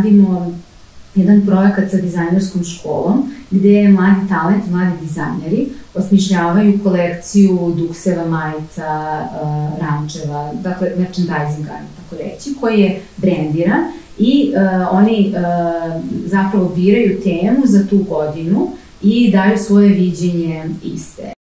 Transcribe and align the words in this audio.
radimo 0.00 0.52
jedan 1.14 1.46
projekat 1.46 1.90
sa 1.90 1.96
dizajnerskom 1.96 2.64
školom 2.64 3.30
gde 3.50 3.88
mladi 3.88 4.28
talent, 4.28 4.70
mladi 4.70 4.96
dizajneri 5.00 5.68
osmišljavaju 5.94 6.80
kolekciju 6.82 7.74
dukseva, 7.76 8.24
majica, 8.24 8.88
uh, 9.42 9.80
rančeva, 9.80 10.52
dakle 10.62 10.92
merchandisinga, 10.98 11.80
tako 11.96 12.22
reći, 12.22 12.54
koji 12.60 12.80
je 12.80 13.00
brendiran 13.16 13.80
i 14.18 14.52
uh, 14.54 14.94
oni 14.94 15.34
uh, 15.34 16.02
zapravo 16.26 16.68
biraju 16.76 17.20
temu 17.20 17.66
za 17.66 17.86
tu 17.86 17.98
godinu 18.08 18.70
i 19.02 19.30
daju 19.30 19.58
svoje 19.58 19.88
viđenje 19.88 20.64
iste. 20.84 21.39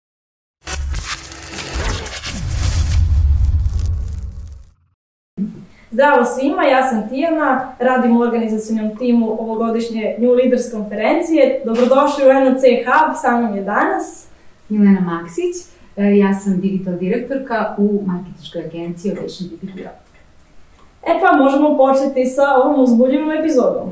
Zdravo 5.97 6.25
svima, 6.25 6.63
ja 6.63 6.89
sam 6.89 7.09
Tijana, 7.09 7.73
radim 7.79 8.17
u 8.17 8.21
organizacijnom 8.21 8.97
timu 8.97 9.41
ovogodišnje 9.41 10.15
New 10.19 10.31
Leaders 10.31 10.71
konferencije. 10.71 11.61
Dobrodošli 11.65 12.23
u 12.25 12.33
NOC 12.33 12.61
Hub, 12.85 13.15
sa 13.21 13.37
mnom 13.37 13.55
je 13.55 13.63
danas 13.63 14.27
Milena 14.69 15.01
Maksić, 15.01 15.55
e, 15.97 16.17
ja 16.17 16.33
sam 16.33 16.61
digital 16.61 16.93
direktorka 16.93 17.75
u 17.77 18.03
marketičkoj 18.05 18.61
agenciji 18.65 19.11
Ovation 19.11 19.49
Beauty 19.49 19.73
Bureau. 19.73 19.95
E 21.07 21.19
pa 21.21 21.37
možemo 21.37 21.77
početi 21.77 22.25
sa 22.25 22.43
ovom 22.55 22.83
uzbudljivom 22.83 23.31
epizodom. 23.31 23.91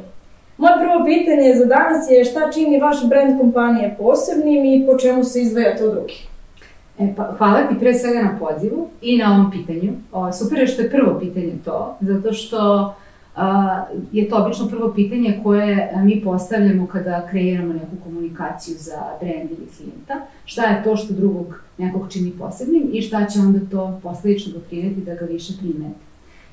Moje 0.58 0.74
prvo 0.80 1.06
pitanje 1.06 1.56
za 1.56 1.66
danas 1.66 2.12
je 2.12 2.26
šta 2.26 2.52
čini 2.52 2.80
vaš 2.80 3.10
brand 3.10 3.40
kompanije 3.40 3.96
posebnim 4.00 4.66
i 4.66 4.86
po 4.88 4.98
čemu 4.98 5.24
se 5.24 5.42
izdvajate 5.42 5.84
od 5.86 5.94
drugih? 5.94 6.28
E, 7.00 7.14
pa, 7.16 7.36
hvala 7.38 7.68
ti 7.68 7.76
pre 7.80 7.94
svega 7.94 8.22
na 8.22 8.38
pozivu 8.40 8.88
i 9.02 9.18
na 9.18 9.36
ovom 9.36 9.52
pitanju. 9.52 9.94
O, 10.12 10.34
super 10.34 10.60
je 10.60 10.68
što 10.68 10.82
je 10.82 10.92
prvo 10.92 11.20
pitanje 11.20 11.54
to, 11.66 11.98
zato 12.02 12.34
što 12.34 12.94
a, 13.36 13.84
je 14.12 14.30
to 14.30 14.44
obično 14.44 14.68
prvo 14.68 14.94
pitanje 14.94 15.40
koje 15.44 15.92
mi 16.04 16.22
postavljamo 16.24 16.88
kada 16.88 17.28
kreiramo 17.32 17.74
neku 17.74 17.96
komunikaciju 18.04 18.76
za 18.80 19.02
brand 19.20 19.52
ili 19.52 19.68
klijenta. 19.78 20.22
Šta 20.46 20.64
je 20.64 20.84
to 20.84 20.96
što 20.96 21.14
drugog 21.14 21.60
nekog 21.78 22.12
čini 22.12 22.32
posebnim 22.32 22.90
i 22.94 23.02
šta 23.02 23.26
će 23.26 23.40
onda 23.40 23.60
to 23.72 24.00
posledično 24.04 24.54
doprineti 24.54 25.02
da 25.02 25.16
ga 25.16 25.26
više 25.26 25.54
primete. 25.60 26.06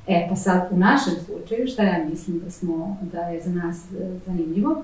E, 0.06 0.26
pa 0.28 0.36
sad 0.36 0.68
u 0.70 0.76
našem 0.76 1.14
slučaju, 1.26 1.66
šta 1.66 1.82
ja 1.82 2.04
mislim 2.10 2.40
da, 2.44 2.50
smo, 2.50 2.96
da 3.12 3.20
je 3.20 3.40
za 3.40 3.50
nas 3.50 3.84
e, 3.92 4.18
zanimljivo, 4.26 4.82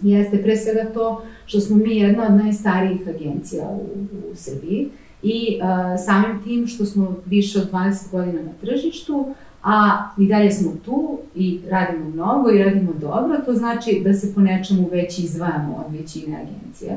jeste 0.00 0.42
pre 0.42 0.56
svega 0.56 0.92
to 0.94 1.22
što 1.46 1.60
smo 1.60 1.76
mi 1.76 1.96
jedna 1.96 2.26
od 2.26 2.44
najstarijih 2.44 3.00
agencija 3.08 3.68
u, 3.68 4.04
u 4.32 4.36
Srbiji 4.36 4.88
i 5.22 5.60
uh, 5.60 6.04
samim 6.04 6.42
tim 6.44 6.66
što 6.66 6.84
smo 6.84 7.16
više 7.26 7.58
od 7.58 7.72
20 7.72 8.10
godina 8.10 8.42
na 8.42 8.52
tržištu, 8.60 9.34
a 9.62 10.08
i 10.18 10.26
dalje 10.26 10.50
smo 10.50 10.72
tu 10.84 11.18
i 11.34 11.60
radimo 11.70 12.08
mnogo 12.08 12.50
i 12.50 12.62
radimo 12.62 12.92
dobro, 13.00 13.38
to 13.46 13.52
znači 13.52 14.00
da 14.04 14.14
se 14.14 14.34
po 14.34 14.40
nečemu 14.40 14.88
već 14.92 15.18
izdvajamo 15.18 15.84
od 15.86 15.96
većine 15.96 16.36
agencija. 16.36 16.96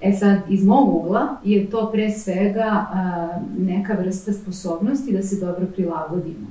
E 0.00 0.12
sad, 0.12 0.38
iz 0.48 0.64
mog 0.64 0.94
ugla 0.94 1.36
je 1.44 1.70
to 1.70 1.90
pre 1.92 2.10
svega 2.10 2.86
uh, 2.92 3.42
neka 3.66 3.92
vrsta 3.92 4.32
sposobnosti 4.32 5.12
da 5.12 5.22
se 5.22 5.40
dobro 5.40 5.66
prilagodimo 5.66 6.46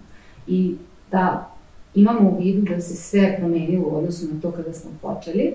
i 0.47 0.75
da 1.11 1.49
imamo 1.95 2.29
u 2.29 2.37
vidu 2.39 2.61
da 2.75 2.81
se 2.81 2.95
sve 2.95 3.37
promenilo 3.37 3.87
u 3.87 3.97
odnosu 3.97 4.25
na 4.33 4.41
to 4.41 4.51
kada 4.51 4.73
smo 4.73 4.91
počeli, 5.01 5.53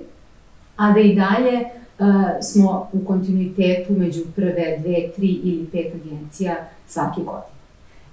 a 0.77 0.92
da 0.92 1.01
i 1.01 1.15
dalje 1.15 1.61
uh, 1.62 2.15
smo 2.42 2.89
u 2.92 3.05
kontinuitetu 3.05 3.92
među 3.92 4.20
prve 4.37 4.78
dve, 4.78 5.11
tri 5.17 5.27
ili 5.27 5.67
pet 5.73 5.95
agencija 5.95 6.56
svake 6.87 7.20
godine. 7.20 7.53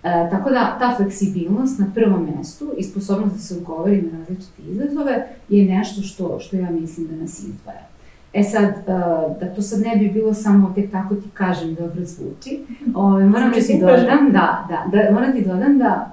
E, 0.04 0.30
tako 0.32 0.50
da 0.50 0.78
ta 0.80 0.96
fleksibilnost 0.98 1.80
na 1.80 1.86
prvom 1.96 2.28
mestu 2.38 2.74
i 2.78 2.84
sposobnost 2.84 3.36
da 3.36 3.42
se 3.42 3.58
odgovori 3.58 4.02
na 4.02 4.20
različite 4.20 4.62
izazove 4.62 5.28
je 5.50 5.66
nešto 5.66 6.02
što, 6.02 6.40
što 6.40 6.56
ja 6.56 6.72
mislim 6.72 7.08
da 7.08 7.16
nas 7.16 7.40
izdvaja. 7.40 7.90
E 8.34 8.44
sad, 8.44 8.70
uh, 8.70 9.40
da 9.40 9.54
to 9.56 9.62
sad 9.62 9.80
ne 9.80 9.96
bi 9.96 10.10
bilo 10.10 10.34
samo 10.34 10.72
tek 10.76 10.92
tako 10.92 11.16
ti 11.16 11.30
kažem 11.34 11.76
dobro 11.76 12.06
zvuči, 12.06 12.60
ove, 12.96 13.06
ovaj, 13.06 13.26
moram 13.26 13.52
da 13.52 13.60
ti 13.60 13.78
dodam, 13.82 14.32
da, 14.32 14.68
da, 14.70 14.86
da, 14.92 15.12
moram 15.12 15.34
ti 15.34 15.46
dodam 15.46 15.78
da 15.78 16.12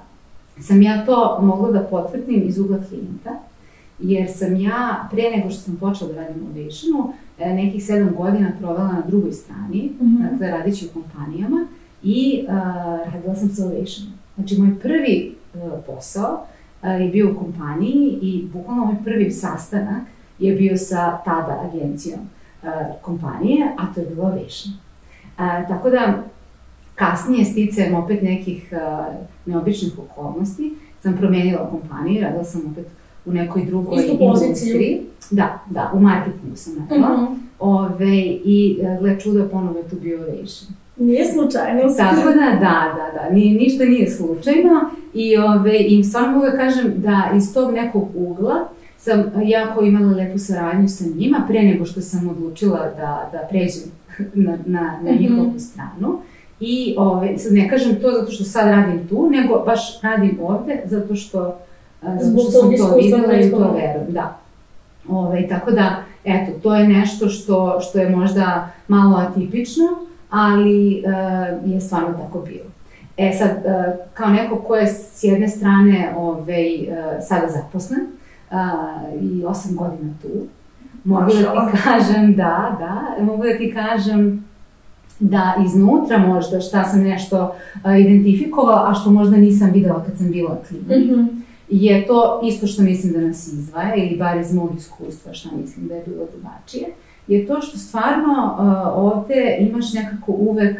sam 0.61 0.81
ja 0.81 1.05
to 1.05 1.39
mogla 1.41 1.71
da 1.71 1.79
potvrdim 1.79 2.43
iz 2.45 2.59
ugla 2.59 2.77
klijenta, 2.89 3.31
jer 3.99 4.27
sam 4.35 4.55
ja, 4.55 5.07
pre 5.11 5.23
nego 5.35 5.49
što 5.49 5.61
sam 5.61 5.75
počela 5.75 6.13
da 6.13 6.21
radim 6.21 6.43
u 6.43 6.45
Ovationu, 6.45 7.13
e, 7.39 7.53
nekih 7.53 7.85
sedam 7.85 8.15
godina 8.17 8.51
provela 8.59 8.87
na 8.87 9.03
drugoj 9.07 9.31
strani, 9.31 9.91
mm 9.99 10.05
-hmm. 10.05 10.31
dakle 10.31 10.47
radići 10.47 10.85
u 10.85 11.01
kompanijama 11.01 11.67
i 12.03 12.45
uh, 12.47 13.13
radila 13.13 13.35
sam 13.35 13.49
sa 13.49 13.65
Ovationom. 13.65 14.13
Znači, 14.35 14.61
moj 14.61 14.79
prvi 14.79 15.35
uh, 15.53 15.61
posao 15.85 16.45
uh, 16.81 17.01
je 17.01 17.09
bio 17.09 17.31
u 17.31 17.35
kompaniji 17.39 18.19
i 18.21 18.47
bukvalno 18.53 18.85
moj 18.85 18.95
prvi 19.03 19.31
sastanak 19.31 20.03
je 20.39 20.55
bio 20.55 20.77
sa 20.77 21.17
tada 21.25 21.69
agencijom 21.69 22.19
uh, 22.63 22.69
kompanije, 23.01 23.67
a 23.77 23.93
to 23.93 23.99
je 23.99 24.05
bilo 24.05 24.23
Ovation. 24.23 24.73
Uh, 24.73 25.67
tako 25.67 25.89
da, 25.89 26.23
kasnije 26.95 27.45
sticajem 27.45 27.95
opet 27.95 28.21
nekih 28.21 28.73
uh, 28.73 29.15
neobičnih 29.45 29.99
okolnosti, 29.99 30.73
sam 31.01 31.17
promenila 31.17 31.69
kompaniju, 31.69 32.21
radila 32.21 32.43
sam 32.43 32.61
opet 32.71 32.87
u 33.27 33.31
nekoj 33.31 33.65
drugoj 33.65 34.03
industriji. 34.19 35.01
Da, 35.31 35.59
da, 35.69 35.91
u 35.93 35.99
marketingu 35.99 36.55
sam 36.55 36.73
radila. 36.77 37.13
Uh 37.13 37.21
mhm. 37.21 37.23
-huh. 37.23 37.37
Ove, 37.59 38.17
I 38.43 38.79
e, 38.81 38.97
gle 38.99 39.19
čudo, 39.19 39.47
ponovo 39.51 39.77
je 39.77 39.89
tu 39.89 39.95
bio 39.95 40.17
Ovation. 40.17 40.69
Nije 40.97 41.25
slučajno. 41.25 41.81
Tako 41.97 42.29
da, 42.29 42.59
da, 42.59 42.95
da, 42.95 43.19
da, 43.19 43.35
ni, 43.35 43.51
ništa 43.51 43.83
nije 43.85 44.09
slučajno 44.09 44.89
i, 45.13 45.37
ove, 45.37 45.77
i 45.79 46.03
stvarno 46.03 46.31
mogu 46.31 46.45
da 46.45 46.57
kažem 46.57 46.93
da 46.97 47.31
iz 47.37 47.53
tog 47.53 47.73
nekog 47.73 48.07
ugla 48.15 48.67
sam 48.97 49.23
jako 49.45 49.83
imala 49.83 50.13
lepu 50.13 50.37
saradnju 50.37 50.87
sa 50.87 51.03
njima 51.15 51.43
pre 51.47 51.63
nego 51.63 51.85
što 51.85 52.01
sam 52.01 52.29
odlučila 52.29 52.79
da, 52.79 53.29
da 53.31 53.47
pređem 53.49 53.83
na, 54.45 54.57
na, 54.65 54.99
na 55.03 55.11
mhm. 55.11 55.21
njihovu 55.21 55.47
mm 55.47 55.53
-hmm. 55.53 55.59
stranu. 55.59 56.19
I 56.59 56.95
ove, 56.97 57.37
sad 57.37 57.53
ne 57.53 57.69
kažem 57.69 57.95
to 58.01 58.11
zato 58.11 58.31
što 58.31 58.43
sad 58.43 58.67
radim 58.67 59.07
tu, 59.07 59.29
nego 59.29 59.63
baš 59.65 60.01
radim 60.01 60.39
ovde 60.41 60.81
zato 60.85 61.15
što 61.15 61.59
zato 62.01 62.39
što 62.39 62.51
sam 62.51 62.61
to 62.61 62.67
videla 62.95 63.33
i 63.33 63.51
to 63.51 63.57
verujem, 63.57 64.05
da. 64.09 64.37
Ove, 65.09 65.47
tako 65.47 65.71
da, 65.71 65.95
eto, 66.25 66.51
to 66.63 66.75
je 66.75 66.87
nešto 66.87 67.29
što, 67.29 67.79
što 67.81 67.99
je 67.99 68.09
možda 68.09 68.69
malo 68.87 69.17
atipično, 69.17 69.85
ali 70.29 71.03
uh, 71.05 71.71
je 71.71 71.81
stvarno 71.81 72.17
tako 72.23 72.39
bilo. 72.39 72.69
E 73.17 73.33
sad, 73.37 73.49
uh, 73.49 74.05
kao 74.13 74.29
neko 74.29 74.55
ko 74.55 74.75
je 74.75 74.87
s 74.87 75.23
jedne 75.23 75.47
strane 75.47 76.13
ovaj, 76.17 76.81
uh, 76.81 76.87
sada 77.27 77.47
zaposlen 77.47 78.01
uh, 78.51 78.57
i 79.21 79.45
osam 79.45 79.75
godina 79.75 80.13
tu, 80.21 80.27
mogu 81.03 81.25
da 81.25 81.71
ti 81.71 81.77
kažem, 81.83 82.35
da, 82.35 82.77
da, 82.79 83.23
mogu 83.23 83.43
da 83.43 83.57
ti 83.57 83.73
kažem 83.73 84.47
da 85.19 85.53
iznutra 85.65 86.17
možda 86.17 86.61
šta 86.61 86.83
sam 86.83 87.01
nešto 87.01 87.55
uh, 87.83 87.99
identifikovala, 87.99 88.89
a 88.89 88.93
što 88.93 89.09
možda 89.09 89.37
nisam 89.37 89.71
videla 89.73 90.03
kad 90.03 90.17
sam 90.17 90.31
bila 90.31 90.57
klijent. 90.67 90.87
Mm 90.87 91.13
-hmm 91.13 91.36
je 91.69 92.07
to 92.07 92.41
isto 92.43 92.67
što 92.67 92.81
mislim 92.81 93.13
da 93.13 93.19
nas 93.19 93.47
izdvaja, 93.47 93.95
ili 93.95 94.17
bar 94.17 94.37
iz 94.37 94.53
mog 94.53 94.69
iskustva 94.77 95.33
šta 95.33 95.49
mislim 95.61 95.87
da 95.87 95.95
je 95.95 96.03
bilo 96.05 96.25
drugačije, 96.31 96.87
je 97.27 97.47
to 97.47 97.61
što 97.61 97.77
stvarno 97.77 98.55
uh, 98.59 99.03
ovde 99.03 99.57
imaš 99.59 99.93
nekako 99.93 100.31
uvek 100.31 100.79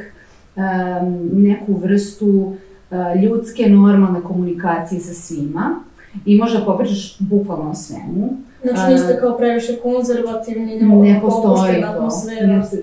um, 0.55 1.29
neku 1.33 1.73
vrstu 1.73 2.27
uh, 2.27 3.21
ljudske 3.23 3.69
normalne 3.69 4.21
komunikacije 4.21 5.01
sa 5.01 5.13
svima 5.13 5.75
i 6.25 6.37
možda 6.37 6.65
popričaš 6.65 7.17
bukvalno 7.19 7.71
o 7.71 7.75
svemu. 7.75 8.37
Znači 8.63 8.91
niste 8.91 9.17
kao 9.19 9.37
previše 9.37 9.77
konzervativni, 9.83 10.75
ne 10.81 11.21
postoji 11.21 11.81
to. 11.81 12.09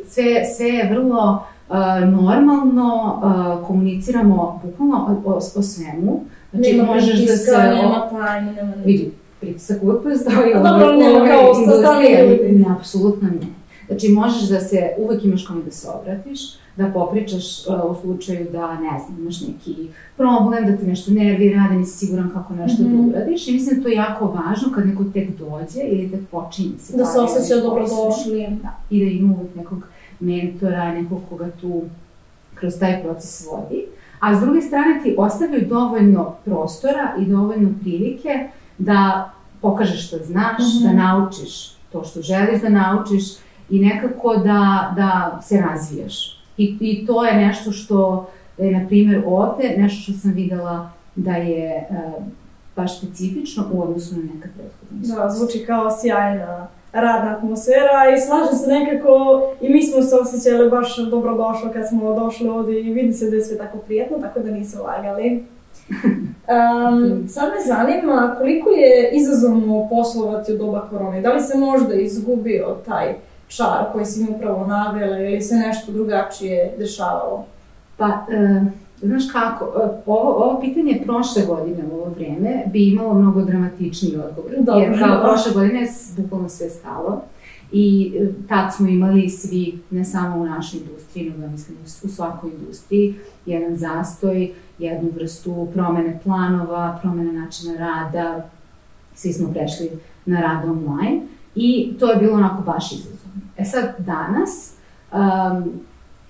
Sve, 0.06 0.44
sve 0.56 0.66
je 0.66 0.90
vrlo 0.90 1.44
uh, 1.68 1.76
normalno, 2.08 3.20
uh, 3.22 3.66
komuniciramo 3.66 4.60
bukvalno 4.64 5.20
o, 5.24 5.30
o, 5.30 5.36
o 5.36 5.62
svemu. 5.62 6.24
Znači, 6.54 6.72
nema 6.72 6.94
možeš 6.94 7.26
da 7.26 7.36
se... 7.36 7.52
Nema 7.52 8.08
tajne, 8.10 8.52
nema 8.52 8.76
ne. 8.76 8.82
Vidi, 8.84 9.10
pritisak 9.40 9.82
uvek 9.82 10.02
postoji. 10.02 10.54
Dobro, 10.54 10.92
nema 10.92 11.26
kao 11.26 11.54
sa. 11.54 11.98
Ne, 12.00 12.64
apsolutno 12.78 13.28
ne. 13.28 13.46
Znači, 13.86 14.08
možeš 14.08 14.48
da 14.48 14.60
se, 14.60 14.90
uvek 14.98 15.24
imaš 15.24 15.46
kome 15.46 15.62
da 15.62 15.70
se 15.70 15.88
obratiš, 15.88 16.40
da 16.76 16.90
popričaš 16.94 17.66
uh, 17.66 17.90
u 17.90 18.00
slučaju 18.00 18.46
da, 18.52 18.74
ne 18.74 19.00
znam, 19.06 19.18
imaš 19.20 19.40
neki 19.40 19.88
problem, 20.16 20.66
da 20.66 20.76
te 20.76 20.86
nešto 20.86 21.10
nervira, 21.12 21.66
da 21.68 21.74
nisi 21.74 21.98
siguran 21.98 22.30
kako 22.32 22.54
nešto 22.54 22.82
mm 22.82 22.86
-hmm. 22.86 23.12
da 23.12 23.18
uradiš. 23.18 23.48
I 23.48 23.52
mislim 23.52 23.76
da 23.76 23.82
to 23.82 23.88
je 23.88 23.94
jako 23.94 24.26
važno 24.26 24.72
kad 24.74 24.86
neko 24.86 25.04
tek 25.04 25.28
dođe 25.38 25.80
ili 25.80 26.10
tek 26.10 26.20
počinje 26.30 26.78
se. 26.78 26.96
Da 26.96 27.04
se 27.04 27.18
osjeća 27.20 27.60
dobrodošli. 27.60 28.46
Da, 28.62 28.78
i 28.90 29.04
da 29.04 29.10
ima 29.10 29.34
uvek 29.34 29.54
nekog 29.54 29.78
mentora, 30.20 30.92
nekog 30.92 31.20
koga 31.28 31.50
tu 31.60 31.82
kroz 32.54 32.78
taj 32.78 33.02
proces 33.02 33.46
vodi 33.46 33.84
a 34.24 34.36
s 34.36 34.40
druge 34.40 34.60
strane 34.60 35.00
ti 35.02 35.14
ostavljaju 35.18 35.68
dovoljno 35.68 36.34
prostora 36.44 37.14
i 37.18 37.24
dovoljno 37.24 37.68
prilike 37.82 38.48
da 38.78 39.30
pokažeš 39.60 40.06
što 40.06 40.16
znaš, 40.18 40.58
mm 40.58 40.62
-hmm. 40.62 40.82
da 40.82 40.92
naučiš 40.92 41.74
to 41.92 42.04
što 42.04 42.22
želiš 42.22 42.60
da 42.62 42.68
naučiš 42.68 43.24
i 43.70 43.78
nekako 43.78 44.36
da, 44.36 44.92
da 44.96 45.40
se 45.42 45.60
razvijaš. 45.60 46.44
I, 46.56 46.76
I 46.80 47.06
to 47.06 47.24
je 47.24 47.36
nešto 47.36 47.72
što 47.72 48.28
je, 48.58 48.80
na 48.80 48.86
primjer, 48.86 49.22
ovde, 49.26 49.74
nešto 49.78 50.02
što 50.02 50.20
sam 50.20 50.32
videla 50.32 50.90
da 51.16 51.32
je 51.32 51.88
uh, 51.90 52.24
baš 52.76 52.98
specifično 52.98 53.64
u 53.72 53.82
odnosu 53.82 54.16
na 54.16 54.22
neka 54.22 54.48
prethodna 54.56 55.16
Da, 55.16 55.30
zvuči 55.30 55.64
kao 55.66 55.88
sjajna 56.00 56.66
radna 56.94 57.36
atmosfera 57.36 58.14
i 58.16 58.20
slažem 58.20 58.58
se 58.58 58.66
nekako 58.66 59.42
i 59.60 59.68
mi 59.68 59.82
smo 59.82 60.02
se 60.02 60.16
osjećali 60.16 60.70
baš 60.70 60.96
dobro 60.96 61.36
došlo 61.36 61.70
kad 61.72 61.88
smo 61.88 62.14
došli 62.14 62.48
ovdje 62.48 62.80
i 62.80 62.92
vidi 62.92 63.12
se 63.12 63.30
da 63.30 63.36
je 63.36 63.44
sve 63.44 63.58
tako 63.58 63.78
prijetno, 63.78 64.18
tako 64.18 64.40
da 64.40 64.50
nisu 64.50 64.82
lagali. 64.82 65.44
Um, 65.90 67.28
sad 67.28 67.48
me 67.48 67.60
zanima 67.66 68.34
koliko 68.38 68.70
je 68.70 69.10
izazovno 69.12 69.88
poslovati 69.90 70.52
u 70.52 70.58
doba 70.58 70.88
korone. 70.90 71.20
Da 71.20 71.32
li 71.32 71.40
se 71.40 71.58
možda 71.58 71.94
izgubio 71.94 72.76
taj 72.86 73.14
čar 73.48 73.92
koji 73.92 74.04
si 74.04 74.22
mi 74.22 74.36
upravo 74.36 74.66
navela 74.66 75.18
ili 75.18 75.40
se 75.40 75.54
nešto 75.54 75.92
drugačije 75.92 76.74
dešavalo? 76.78 77.44
Pa, 77.96 78.06
e, 78.06 78.60
znaš 79.04 79.22
kako, 79.32 79.64
e, 79.64 80.02
ovo, 80.06 80.30
ovo 80.44 80.60
pitanje 80.60 81.02
prošle 81.04 81.42
godine 81.46 81.84
u 81.92 81.94
ovo 81.94 82.10
vrijeme 82.10 82.64
bi 82.72 82.88
imalo 82.88 83.14
mnogo 83.14 83.42
dramatičniji 83.42 84.16
odgovor. 84.16 84.52
Dobro, 84.58 84.80
jer 84.80 84.98
kao 84.98 85.22
prošle 85.22 85.52
godine 85.52 85.80
je 85.80 85.88
bukvalno 86.16 86.48
sve 86.48 86.70
stalo. 86.70 87.22
I 87.72 88.12
e, 88.20 88.28
tad 88.48 88.74
smo 88.76 88.88
imali 88.88 89.28
svi, 89.28 89.78
ne 89.90 90.04
samo 90.04 90.36
u 90.36 90.46
našoj 90.46 90.80
industriji, 90.80 91.30
nego 91.30 91.52
mislim 91.52 91.78
u 92.02 92.08
svakoj 92.08 92.50
industriji, 92.50 93.14
jedan 93.46 93.76
zastoj, 93.76 94.52
jednu 94.78 95.10
vrstu 95.14 95.68
promene 95.74 96.20
planova, 96.24 96.98
promene 97.02 97.32
načina 97.32 97.74
rada, 97.78 98.48
svi 99.14 99.32
smo 99.32 99.52
prešli 99.52 99.90
na 100.26 100.40
rad 100.40 100.68
online 100.68 101.20
i 101.54 101.94
to 102.00 102.10
je 102.10 102.16
bilo 102.16 102.34
onako 102.34 102.62
baš 102.62 102.92
izazovno. 102.92 103.40
E 103.58 103.64
sad, 103.64 103.94
danas 103.98 104.74
um, 105.12 105.80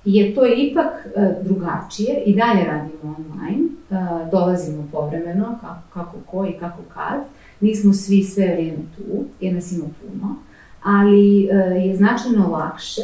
je 0.05 0.35
to 0.35 0.47
ipak 0.47 1.07
uh, 1.07 1.45
drugačije 1.45 2.23
i 2.27 2.37
dalje 2.37 2.65
radimo 2.65 3.17
online, 3.19 3.65
uh, 3.91 4.31
dolazimo 4.31 4.89
povremeno, 4.93 5.59
kako, 5.61 5.81
kako 5.95 6.17
ko 6.27 6.47
i 6.47 6.53
kako 6.53 6.83
kad, 6.95 7.21
nismo 7.61 7.93
svi 7.93 8.23
sve 8.23 8.53
vrijeme 8.53 8.83
tu, 8.97 9.25
jer 9.41 9.55
nas 9.55 9.73
ima 9.73 9.85
puno, 9.85 10.37
ali 10.83 11.49
uh, 11.49 11.85
je 11.87 11.97
značajno 11.97 12.49
lakše, 12.49 13.03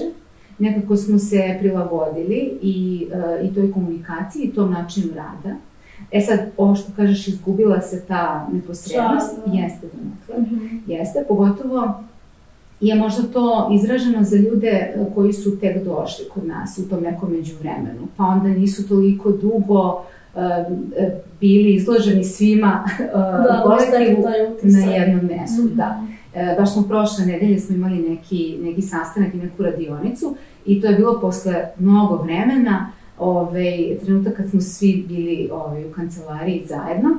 nekako 0.58 0.96
smo 0.96 1.18
se 1.18 1.56
prilagodili 1.60 2.58
i, 2.62 3.06
i 3.42 3.54
toj 3.54 3.72
komunikaciji 3.72 4.42
i 4.42 4.52
tom 4.52 4.70
načinu 4.72 5.08
rada. 5.14 5.56
E 6.12 6.20
sad, 6.20 6.38
ovo 6.56 6.74
što 6.74 6.92
kažeš, 6.96 7.28
izgubila 7.28 7.80
se 7.80 8.04
ta 8.08 8.48
neposrednost, 8.52 9.34
Čar, 9.34 9.52
da. 9.52 9.58
jeste 9.58 9.86
donekle. 9.92 10.58
Jeste, 10.86 11.24
pogotovo 11.28 12.04
je 12.80 12.94
možda 12.94 13.22
to 13.22 13.70
izraženo 13.74 14.24
za 14.24 14.36
ljude 14.36 14.68
e, 14.68 14.94
koji 15.14 15.32
su 15.32 15.60
tek 15.60 15.84
došli 15.84 16.24
kod 16.34 16.46
nas 16.46 16.78
u 16.78 16.88
tom 16.88 17.02
nekom 17.02 17.30
međuvremenu, 17.32 18.08
pa 18.16 18.24
onda 18.24 18.48
nisu 18.48 18.88
toliko 18.88 19.30
dugo 19.32 20.02
e, 20.36 20.40
e, 20.96 21.20
bili 21.40 21.74
izloženi 21.74 22.24
svima 22.24 22.84
Da, 23.12 23.18
da 23.18 23.62
kolektivu 23.64 24.24
na 24.62 24.78
jednom 24.94 25.26
mestu, 25.26 25.62
Mhm. 25.62 25.76
da. 25.76 26.02
E, 26.34 26.56
baš 26.58 26.72
smo 26.72 26.82
prošle 26.82 27.26
nedelje 27.26 27.58
smo 27.58 27.76
imali 27.76 27.96
neki, 28.08 28.58
neki 28.62 28.82
sastanak 28.82 29.34
i 29.34 29.36
neku 29.36 29.62
radionicu 29.62 30.34
i 30.66 30.80
to 30.80 30.86
je 30.86 30.96
bilo 30.96 31.20
posle 31.20 31.64
mnogo 31.78 32.16
vremena, 32.16 32.90
ovaj, 33.18 33.98
trenutak 34.04 34.36
kad 34.36 34.50
smo 34.50 34.60
svi 34.60 35.04
bili 35.08 35.48
ovaj, 35.52 35.84
u 35.84 35.92
kancelariji 35.92 36.64
zajedno 36.68 37.10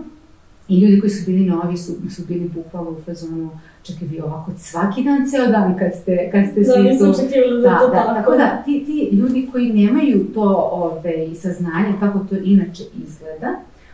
i 0.71 0.79
ljudi 0.79 0.99
koji 0.99 1.09
su 1.09 1.31
bili 1.31 1.45
novi 1.45 1.77
su, 1.77 1.93
su 2.15 2.21
bili 2.27 2.49
bukvalno 2.55 2.91
u 2.91 3.01
fazonu 3.05 3.49
čekaj 3.83 4.07
vi 4.07 4.21
ovako 4.21 4.51
svaki 4.57 5.03
dan, 5.03 5.29
ceo 5.31 5.47
dan 5.47 5.77
kad 5.79 5.91
ste, 6.01 6.29
kad 6.31 6.45
ste 6.51 6.59
Da, 6.61 6.71
svi 6.73 6.81
nisam 6.83 7.13
tu. 7.13 7.19
očekivala 7.19 7.61
da, 7.61 7.67
je 7.67 7.73
Da, 7.73 7.79
to 7.79 7.87
da, 7.87 7.93
tako. 7.93 8.13
tako 8.15 8.31
da 8.31 8.61
ti, 8.65 8.83
ti 8.85 9.09
ljudi 9.15 9.49
koji 9.51 9.73
nemaju 9.73 10.25
to 10.33 10.69
ove, 10.71 11.35
saznanje 11.35 11.93
kako 11.99 12.19
to 12.19 12.35
inače 12.43 12.83
izgleda, 13.07 13.49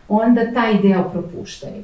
onda 0.09 0.53
taj 0.53 0.81
deo 0.81 1.09
propuštaju. 1.11 1.83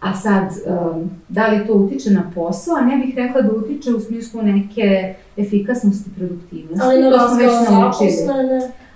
A 0.00 0.14
sad, 0.14 0.48
um, 0.66 1.10
da 1.28 1.46
li 1.46 1.66
to 1.66 1.72
utiče 1.72 2.10
na 2.10 2.30
posao? 2.34 2.80
Ne 2.80 2.96
bih 2.96 3.14
rekla 3.16 3.42
da 3.42 3.52
utiče 3.52 3.94
u 3.94 4.00
smislu 4.00 4.42
neke 4.42 5.14
efikasnosti, 5.36 6.10
produktivnosti. 6.16 6.82
Ali 6.86 7.02
na 7.02 7.10
to 7.10 7.16
nas 7.16 7.30
smo 7.30 7.38
već 7.38 7.50
kao 7.68 7.80
naučili. 7.80 8.10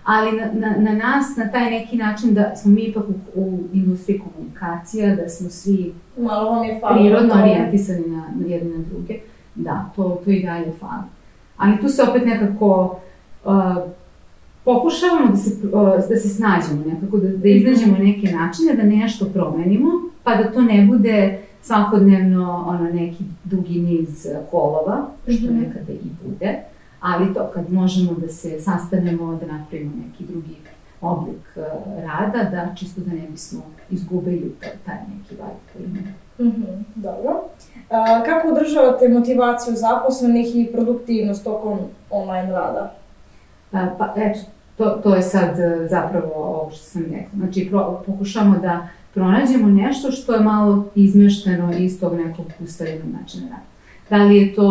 Ali 0.05 0.41
na, 0.41 0.47
na, 0.53 0.77
na 0.79 0.93
nas, 0.95 1.37
na 1.37 1.51
taj 1.51 1.71
neki 1.71 1.97
način 1.97 2.35
da 2.35 2.57
smo 2.57 2.73
mi 2.73 2.81
ipak 2.81 3.05
u, 3.09 3.41
u 3.41 3.59
industriji 3.73 4.21
komunikacija, 4.21 5.17
da 5.17 5.29
smo 5.29 5.51
svi 5.51 5.95
malo 6.19 6.51
vam 6.51 6.65
je 6.65 6.81
falilo. 6.81 7.01
prirodno 7.05 7.35
orijentisani 7.43 8.07
na, 8.09 8.25
na 8.41 8.47
jedne 8.47 8.79
na 8.79 8.85
druge. 8.85 9.15
Da, 9.55 9.91
to, 9.97 10.21
to 10.25 10.31
i 10.31 10.43
dalje 10.43 10.73
fali. 10.81 11.03
Ali 11.57 11.81
tu 11.81 11.89
se 11.89 12.03
opet 12.03 12.25
nekako 12.27 12.97
uh, 13.45 13.53
pokušavamo 14.65 15.29
da 15.31 15.37
se, 15.37 15.51
uh, 15.73 16.09
da 16.09 16.17
se 16.17 16.29
snađemo 16.29 16.85
nekako, 16.95 17.17
da, 17.19 17.29
da 17.29 17.49
iznađemo 17.49 17.97
neke 17.99 18.33
načine, 18.33 18.75
da 18.75 18.83
nešto 18.83 19.25
promenimo, 19.25 19.89
pa 20.25 20.35
da 20.35 20.53
to 20.53 20.61
ne 20.61 20.87
bude 20.87 21.39
svakodnevno 21.63 22.65
ono, 22.69 22.91
neki 22.91 23.25
dugi 23.45 23.81
niz 23.81 24.27
kolova, 24.51 25.07
što 25.29 25.47
Mhm. 25.47 25.61
nekada 25.61 25.93
i 25.93 26.09
bude, 26.25 26.59
ali 27.01 27.35
to 27.35 27.51
kad 27.55 27.73
možemo 27.73 28.13
da 28.13 28.29
se 28.29 28.61
sastanemo, 28.61 29.35
da 29.37 29.47
napravimo 29.47 29.93
neki 30.07 30.25
drugi 30.25 30.57
oblik 31.01 31.57
uh, 31.57 31.63
rada, 32.03 32.51
da 32.51 32.75
čisto 32.75 33.01
da 33.01 33.13
ne 33.13 33.27
bismo 33.31 33.61
izgubili 33.91 34.55
taj, 34.61 34.71
taj 34.87 34.97
neki 34.97 35.35
vibe 35.35 35.61
koji 35.73 35.85
imamo. 35.85 36.15
Mhm, 36.41 36.83
dobro. 36.95 37.41
A, 37.91 38.23
kako 38.25 38.49
održavate 38.49 39.09
motivaciju 39.09 39.75
zaposlenih 39.77 40.57
i 40.57 40.73
produktivnost 40.73 41.45
tokom 41.45 41.79
online 42.11 42.53
rada? 42.53 42.95
A, 43.73 43.87
Pa 43.99 44.15
eto, 44.17 44.41
to, 44.77 44.91
to 44.91 45.15
je 45.15 45.23
sad 45.23 45.59
e, 45.59 45.89
zapravo 45.91 46.33
ovo 46.35 46.71
što 46.71 46.85
sam 46.85 47.03
rekla. 47.03 47.29
Znači, 47.37 47.69
pro, 47.71 48.03
pokušamo 48.07 48.59
da 48.59 48.89
pronađemo 49.15 49.69
nešto 49.69 50.11
što 50.11 50.35
je 50.35 50.41
malo 50.41 50.85
izmešteno 50.95 51.73
iz 51.79 52.01
tog 52.01 52.15
nekog 52.15 52.47
ustaljenog 52.61 53.09
načina 53.21 53.47
rada. 53.49 53.63
Da 54.11 54.17
li 54.17 54.37
je 54.37 54.55
to 54.55 54.71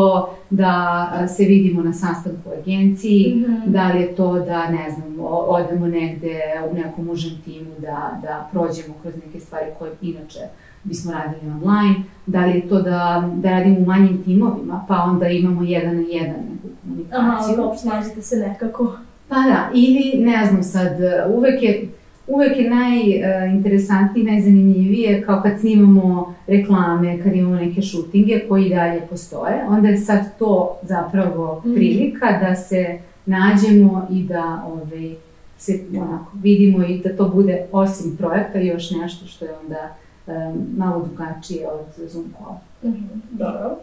da 0.49 1.05
se 1.27 1.43
vidimo 1.45 1.81
na 1.81 1.93
sastanku 1.93 2.49
u 2.49 2.53
agenciji, 2.53 3.35
Mhm. 3.37 3.71
da 3.71 3.87
li 3.87 4.01
je 4.01 4.15
to 4.15 4.33
da, 4.35 4.69
ne 4.69 4.89
znam, 4.89 5.15
odemo 5.47 5.87
negde 5.87 6.39
u 6.71 6.75
nekom 6.75 7.09
užem 7.09 7.31
timu 7.39 7.69
da, 7.77 8.19
da 8.21 8.49
prođemo 8.51 8.93
kroz 9.01 9.13
neke 9.17 9.39
stvari 9.39 9.65
koje 9.79 9.91
inače 10.03 10.39
bismo 10.83 11.11
radili 11.13 11.51
online, 11.53 11.95
da 12.25 12.45
li 12.45 12.51
je 12.51 12.69
to 12.69 12.81
da, 12.81 12.99
da 13.35 13.49
radimo 13.49 13.77
u 13.77 13.85
manjim 13.85 14.23
timovima, 14.23 14.85
pa 14.87 14.95
onda 14.97 15.27
imamo 15.29 15.63
jedan 15.63 15.95
na 15.95 16.01
jedan 16.03 16.35
neku 16.35 16.67
Aha, 16.67 16.77
komunikaciju. 16.83 17.55
dobro, 17.57 17.77
snađite 17.77 18.21
se 18.21 18.35
nekako. 18.37 18.91
Pa 19.27 19.35
da, 19.35 19.69
ili 19.73 20.13
ne 20.17 20.45
znam 20.45 20.63
sad, 20.63 20.91
uvek 21.29 21.63
je, 21.63 21.87
uvek 22.29 22.57
je 22.57 22.69
najinteresantnije, 22.69 24.31
najzanimljivije 24.31 25.21
kao 25.25 25.41
kad 25.41 25.59
snimamo 25.59 26.35
reklame, 26.47 27.23
kad 27.23 27.35
imamo 27.35 27.55
neke 27.55 27.81
šutinge 27.81 28.39
koji 28.49 28.69
dalje 28.69 29.01
postoje, 29.09 29.63
onda 29.67 29.87
je 29.87 29.97
sad 29.97 30.37
to 30.39 30.77
zapravo 30.81 31.61
Mhm. 31.65 31.73
prilika 31.75 32.25
da 32.41 32.55
se 32.55 32.99
nađemo 33.25 34.07
i 34.11 34.23
da 34.23 34.63
ovaj, 34.67 35.11
se 35.57 35.79
onako, 35.97 36.31
vidimo 36.43 36.83
i 36.85 36.97
da 36.99 37.17
to 37.17 37.29
bude 37.29 37.65
osim 37.71 38.17
projekta 38.17 38.59
još 38.59 38.91
nešto 38.91 39.25
što 39.25 39.45
je 39.45 39.51
onda 39.65 39.89
em, 40.27 40.67
malo 40.77 41.05
drugačije 41.07 41.67
od 41.67 42.09
Zoom 42.09 42.25
call. 42.37 42.55
Mhm, 42.91 43.03
dobro. 43.31 43.75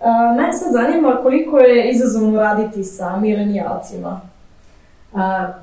A, 0.00 0.34
mene 0.36 0.52
sad 0.52 0.72
zanima 0.72 1.18
koliko 1.22 1.58
je 1.58 1.90
izazovno 1.90 2.40
raditi 2.40 2.84
sa 2.84 3.16
milenijalcima. 3.20 4.20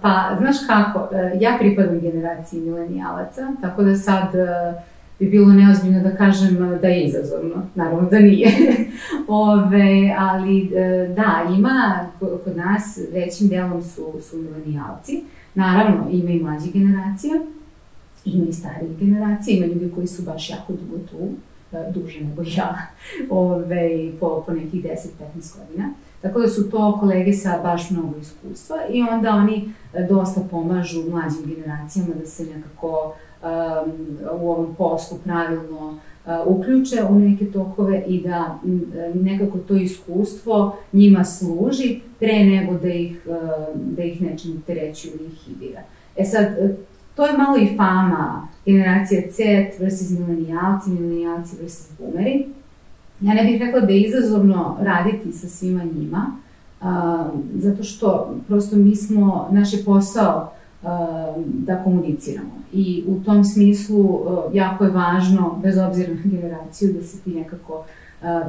Pa, 0.02 0.36
znaš 0.40 0.56
kako, 0.68 1.16
e, 1.16 1.38
ja 1.40 1.58
pripadam 1.60 2.00
generaciji 2.00 2.62
milenijalaca, 2.62 3.48
tako 3.62 3.84
da 3.84 3.96
sad 3.96 4.36
e, 4.36 4.74
bi 5.20 5.30
bilo 5.30 5.54
neozbiljno 5.54 6.04
da 6.04 6.16
kažem 6.16 6.80
da 6.82 6.88
je 6.88 7.04
izazovno. 7.04 7.66
Naravno 7.76 8.10
da 8.10 8.20
nije. 8.20 8.50
Ove, 9.28 10.16
ali 10.18 10.76
e, 10.76 11.14
da, 11.16 11.56
ima 11.58 12.08
ko- 12.20 12.40
kod 12.44 12.58
nas 12.58 13.00
većim 13.14 13.48
delom 13.48 13.84
su, 13.84 14.14
su 14.30 14.38
milenijalci. 14.38 15.24
Naravno, 15.56 16.10
ima 16.12 16.30
i 16.32 16.40
mlađi 16.40 16.72
generacija, 16.72 17.34
ima 18.26 18.46
i 18.50 18.54
starije 18.54 18.94
generacije, 19.00 19.58
ima 19.58 19.66
ljudi 19.66 19.92
koji 19.96 20.08
su 20.08 20.24
baš 20.24 20.50
jako 20.50 20.74
dugo 20.74 20.98
tu, 20.98 21.30
duže 21.94 22.22
nego 22.22 22.44
ja, 22.46 22.78
ove, 23.30 24.12
po, 24.20 24.44
po 24.48 24.52
nekih 24.54 24.84
10-15 24.84 24.88
godina. 25.58 25.90
Tako 26.22 26.40
da 26.40 26.48
su 26.48 26.70
to 26.70 26.98
kolege 27.00 27.34
sa 27.34 27.60
baš 27.64 27.90
mnogo 27.90 28.14
iskustva 28.22 28.78
i 28.90 29.02
onda 29.02 29.30
oni 29.30 29.74
e, 29.94 30.08
dosta 30.10 30.42
pomažu 30.52 31.04
mlađim 31.10 31.56
generacijama 31.56 32.14
da 32.20 32.26
se 32.26 32.46
nekako 32.46 33.14
um, 33.44 34.18
u 34.42 34.50
ovom 34.52 34.76
poslu 34.76 35.18
pravilno 35.24 35.88
uh, 35.90 35.98
uključe 36.46 37.04
u 37.10 37.20
neke 37.20 37.46
tokove 37.46 38.04
i 38.08 38.22
da 38.22 38.60
e, 38.96 39.12
nekako 39.16 39.58
to 39.58 39.76
iskustvo 39.76 40.76
njima 40.94 41.24
služi 41.24 42.00
pre 42.20 42.46
nego 42.46 42.74
da 42.74 42.90
ih, 42.90 43.28
da 43.76 44.04
ih 44.04 44.22
nečim 44.22 44.64
tereću 44.68 45.08
ili 45.08 45.26
ih 45.26 45.34
hibira. 45.34 45.82
E 46.18 46.26
sad, 46.26 46.44
e, 46.44 46.76
to 47.16 47.26
je 47.26 47.38
malo 47.38 47.58
i 47.58 47.78
fama 47.78 48.48
generacija 48.66 49.22
Z 49.32 49.44
versus 49.80 50.10
milenijalci, 50.10 50.90
milenijalci 50.90 51.56
versus 51.62 51.90
boomeri. 52.00 52.48
Ja 53.22 53.34
ne 53.34 53.44
bih 53.44 53.62
rekla 53.62 53.80
da 53.80 53.94
je 53.94 54.02
izazovno 54.02 54.78
raditi 54.82 55.32
sa 55.32 55.48
svima 55.48 55.84
njima, 55.84 56.38
a, 56.82 57.26
zato 57.56 57.84
što 57.84 58.36
prosto 58.48 58.76
mi 58.76 58.96
smo, 58.96 59.48
naš 59.52 59.74
je 59.74 59.84
posao 59.86 60.52
da 61.46 61.84
komuniciramo. 61.84 62.62
I 62.74 63.04
u 63.08 63.24
tom 63.24 63.44
smislu 63.44 64.20
jako 64.54 64.84
je 64.84 64.90
važno, 64.90 65.60
bez 65.64 65.78
obzira 65.78 66.14
na 66.14 66.32
generaciju, 66.32 66.94
da 66.94 67.04
se 67.04 67.20
ti 67.20 67.30
nekako 67.30 67.84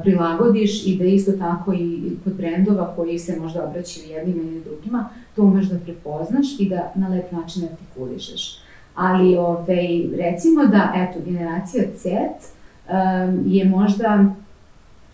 prilagodiš 0.02 0.87
i 0.87 0.99
da 0.99 1.05
isto 1.05 1.33
tako 1.33 1.73
i 1.73 2.11
kod 2.25 2.33
brendova 2.33 2.93
koji 2.97 3.19
se 3.19 3.41
možda 3.41 3.64
obraćaju 3.64 4.11
jednima 4.11 4.43
ili 4.43 4.64
drugima, 4.64 5.09
to 5.37 5.43
umeš 5.43 5.67
da 5.67 5.79
prepoznaš 5.79 6.61
i 6.61 6.69
da 6.69 6.93
na 6.95 7.09
lep 7.09 7.33
način 7.33 7.62
artikulišeš. 7.64 8.59
Ali 8.95 9.37
ovaj, 9.37 10.02
recimo 10.17 10.67
da, 10.67 10.93
eto, 10.97 11.19
generacija 11.25 11.85
Z 11.97 12.09
um, 12.09 13.43
je 13.47 13.64
možda 13.64 14.35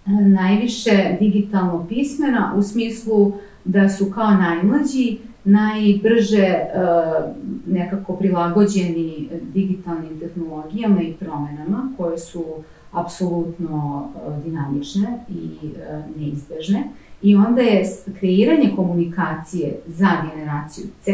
najviše 0.09 1.17
digitalno 1.21 1.87
pismena 1.89 2.55
u 2.57 2.63
smislu 2.63 3.33
da 3.65 3.89
su 3.89 4.11
kao 4.15 4.31
najmlađi 4.31 5.19
najbrže 5.45 6.55
uh, 6.55 7.35
nekako 7.67 8.13
prilagođeni 8.13 9.29
digitalnim 9.55 10.21
tehnologijama 10.21 11.03
i 11.03 11.13
promenama 11.13 11.93
koje 11.97 12.19
su 12.19 12.45
apsolutno 12.93 14.09
uh, 14.15 14.45
dinamične 14.45 15.19
i 15.29 15.49
uh, 15.63 16.21
neizbežne. 16.21 16.85
I 17.23 17.37
onda 17.37 17.63
je 17.63 17.85
kreiranje 18.19 18.73
komunikacije 18.77 19.79
za 19.87 20.09
generaciju 20.31 20.85
Z 21.05 21.13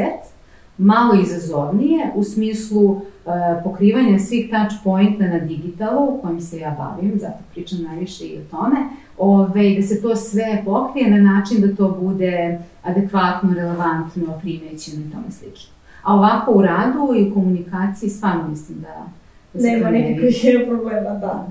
malo 0.79 1.15
izazovnije 1.23 2.13
u 2.15 2.25
smislu 2.25 3.01
uh, 3.25 3.33
pokrivanja 3.65 4.19
svih 4.19 4.51
touch 4.51 4.85
pointa 4.85 5.25
na 5.25 5.39
digitalu, 5.39 6.05
u 6.05 6.21
kojem 6.23 6.41
se 6.41 6.59
ja 6.59 6.77
bavim, 6.79 7.19
zato 7.19 7.39
pričam 7.53 7.83
najviše 7.83 8.25
i 8.25 8.39
o 8.39 8.43
tome, 8.51 8.77
ove, 9.19 9.75
da 9.77 9.83
se 9.83 10.03
to 10.03 10.17
sve 10.17 10.63
pokrije 10.65 11.11
na 11.11 11.33
način 11.33 11.61
da 11.61 11.77
to 11.77 11.97
bude 12.01 12.59
adekvatno, 12.83 13.55
relevantno, 13.55 14.39
primećeno 14.41 15.07
i 15.07 15.11
tome 15.11 15.31
slično. 15.31 15.75
A 16.03 16.15
ovako 16.15 16.53
u 16.53 16.63
radu 16.63 17.15
i 17.17 17.31
u 17.31 17.35
komunikaciji 17.35 18.11
stvarno 18.11 18.49
mislim 18.49 18.81
da, 18.81 19.07
da 19.53 19.61
se 19.61 19.67
Nema 19.67 19.91
nekakvih 19.91 20.45
problema, 20.69 21.11
da. 21.11 21.47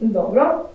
Dobro. 0.00 0.68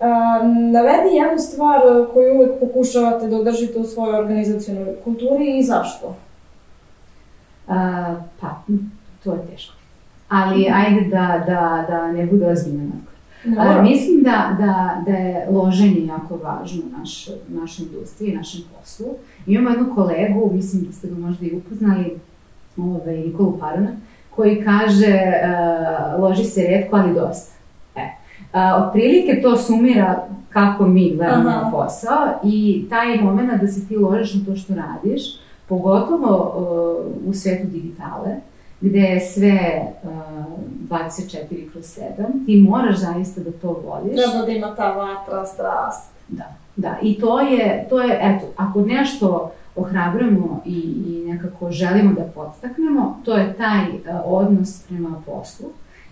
Um, 0.00 0.70
navedi 0.70 1.16
jednu 1.16 1.38
stvar 1.38 1.80
koju 2.14 2.34
uvek 2.34 2.60
pokušavate 2.60 3.28
da 3.28 3.36
održite 3.36 3.78
u 3.78 3.84
svojoj 3.84 4.18
organizacijalnoj 4.18 4.94
kulturi 5.04 5.58
i 5.58 5.62
zašto? 5.62 6.16
A, 7.68 8.14
pa, 8.40 8.62
to 9.24 9.32
je 9.32 9.46
teško. 9.50 9.79
Ali 10.30 10.68
ajde 10.68 11.00
da, 11.10 11.44
da, 11.46 11.84
da 11.88 12.12
ne 12.12 12.26
bude 12.26 12.46
ozbiljno 12.46 12.92
A, 13.58 13.82
mislim 13.82 14.22
da, 14.22 14.56
da, 14.58 15.02
da 15.06 15.16
je 15.16 15.46
loženje 15.50 16.06
jako 16.06 16.36
važno 16.36 16.82
u 16.86 16.98
naš, 16.98 17.28
našoj 17.48 17.86
industriji, 17.86 18.36
našem 18.36 18.60
poslu. 18.78 19.06
Imamo 19.46 19.70
jednu 19.70 19.94
kolegu, 19.94 20.50
mislim 20.54 20.84
da 20.84 20.92
ste 20.92 21.08
ga 21.08 21.14
možda 21.14 21.46
i 21.46 21.56
upoznali, 21.56 22.18
ovaj, 22.76 23.16
Nikolu 23.16 23.58
Parona, 23.58 23.90
koji 24.30 24.64
kaže 24.64 25.16
uh, 25.16 26.22
loži 26.22 26.44
se 26.44 26.62
redko, 26.62 26.96
ali 26.96 27.14
dosta. 27.14 27.52
E. 27.96 28.08
Uh, 28.52 28.86
otprilike 28.86 29.42
to 29.42 29.56
sumira 29.56 30.26
kako 30.48 30.86
mi 30.86 31.16
gledamo 31.16 31.50
na 31.50 31.70
posao 31.70 32.40
i 32.44 32.86
taj 32.90 33.16
moment 33.16 33.60
da 33.60 33.68
se 33.68 33.88
ti 33.88 33.96
ložiš 33.96 34.34
na 34.34 34.44
to 34.44 34.56
što 34.56 34.74
radiš, 34.74 35.22
pogotovo 35.68 36.54
uh, 36.56 37.28
u 37.30 37.34
svetu 37.34 37.66
digitale, 37.66 38.36
gde 38.80 39.00
je 39.00 39.20
sve 39.20 39.82
uh, 40.02 40.10
24 40.90 41.70
kroz 41.72 41.84
7, 41.84 42.46
ti 42.46 42.56
moraš 42.56 42.96
zaista 42.96 43.40
da 43.40 43.52
to 43.52 43.82
voliš. 43.86 44.16
Treba 44.16 44.46
da 44.46 44.52
ima 44.52 44.74
ta 44.74 44.92
vatra, 44.92 45.46
strast. 45.46 46.12
Da, 46.28 46.54
da. 46.76 46.96
I 47.02 47.20
to 47.20 47.40
je, 47.40 47.86
to 47.90 48.02
je, 48.02 48.18
eto, 48.22 48.46
ako 48.56 48.80
nešto 48.80 49.52
ohrabrujemo 49.76 50.62
i, 50.66 50.80
i 51.06 51.24
nekako 51.32 51.70
želimo 51.70 52.12
da 52.12 52.24
podstaknemo, 52.24 53.20
to 53.24 53.36
je 53.36 53.54
taj 53.56 53.88
uh, 53.88 54.20
odnos 54.24 54.82
prema 54.88 55.22
poslu, 55.26 55.68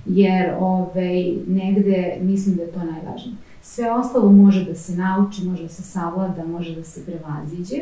jer 0.07 0.55
ovaj, 0.61 1.33
negde 1.47 2.19
mislim 2.21 2.57
da 2.57 2.63
je 2.63 2.73
to 2.73 2.79
najvažnije. 2.79 3.37
Sve 3.63 3.93
ostalo 3.93 4.33
može 4.33 4.65
da 4.65 4.75
se 4.75 4.97
nauči, 4.97 5.45
može 5.45 5.63
da 5.63 5.69
se 5.69 5.83
savlada, 5.83 6.45
može 6.45 6.75
da 6.75 6.85
se 6.85 7.07
prevaziđe, 7.07 7.77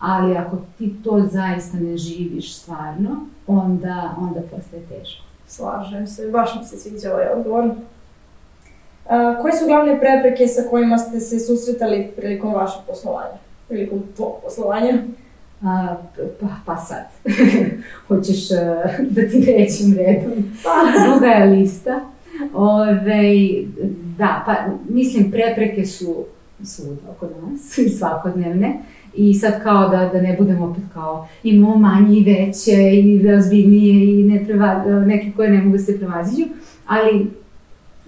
ali 0.00 0.36
ako 0.36 0.56
ti 0.78 0.94
to 1.04 1.28
zaista 1.30 1.76
ne 1.76 1.96
živiš 1.96 2.54
stvarno, 2.54 3.26
onda, 3.46 4.14
onda 4.18 4.40
postaje 4.40 4.82
teško. 4.82 5.24
Slažem 5.46 6.06
se, 6.06 6.30
baš 6.30 6.54
mi 6.58 6.64
se 6.64 6.76
sviđa 6.76 7.12
ovaj 7.14 7.26
odgovor. 7.36 7.70
A, 9.08 9.38
koje 9.42 9.52
su 9.52 9.66
glavne 9.66 10.00
prepreke 10.00 10.46
sa 10.46 10.62
kojima 10.70 10.98
ste 10.98 11.20
se 11.20 11.40
susretali 11.40 12.12
prilikom 12.16 12.54
vašeg 12.54 12.80
poslovanja? 12.86 13.38
Prilikom 13.68 14.02
tvojeg 14.16 14.34
poslovanja? 14.44 14.92
A, 15.62 15.96
pa, 16.40 16.46
pa 16.66 16.76
sad, 16.76 17.06
hoćeš 18.08 18.50
uh, 18.50 18.58
da 19.10 19.28
ti 19.28 19.54
rećem 19.58 19.94
redom. 19.96 20.32
Pa. 20.64 20.70
Druga 21.04 21.26
je 21.26 21.46
lista. 21.46 22.00
Ove, 22.54 23.22
da, 24.18 24.42
pa 24.46 24.54
mislim 24.88 25.30
prepreke 25.30 25.86
su 25.86 26.24
svuda 26.64 27.00
oko 27.10 27.26
nas 27.26 27.78
svakodnevne. 27.98 28.68
Uh, 28.68 28.97
i 29.14 29.34
sad 29.34 29.62
kao 29.62 29.88
da, 29.88 30.10
da 30.12 30.20
ne 30.20 30.36
budemo 30.38 30.66
opet 30.66 30.84
kao 30.94 31.28
imamo 31.42 31.76
manje 31.76 32.18
i 32.18 32.24
veće 32.24 32.92
i 32.92 33.22
razbiljnije 33.22 34.20
i 34.20 34.24
ne 34.24 34.44
preva, 34.44 34.84
neke 35.06 35.32
koje 35.36 35.50
ne 35.50 35.62
mogu 35.62 35.76
da 35.76 35.82
se 35.82 35.98
prevaziđu, 35.98 36.44
ali 36.86 37.26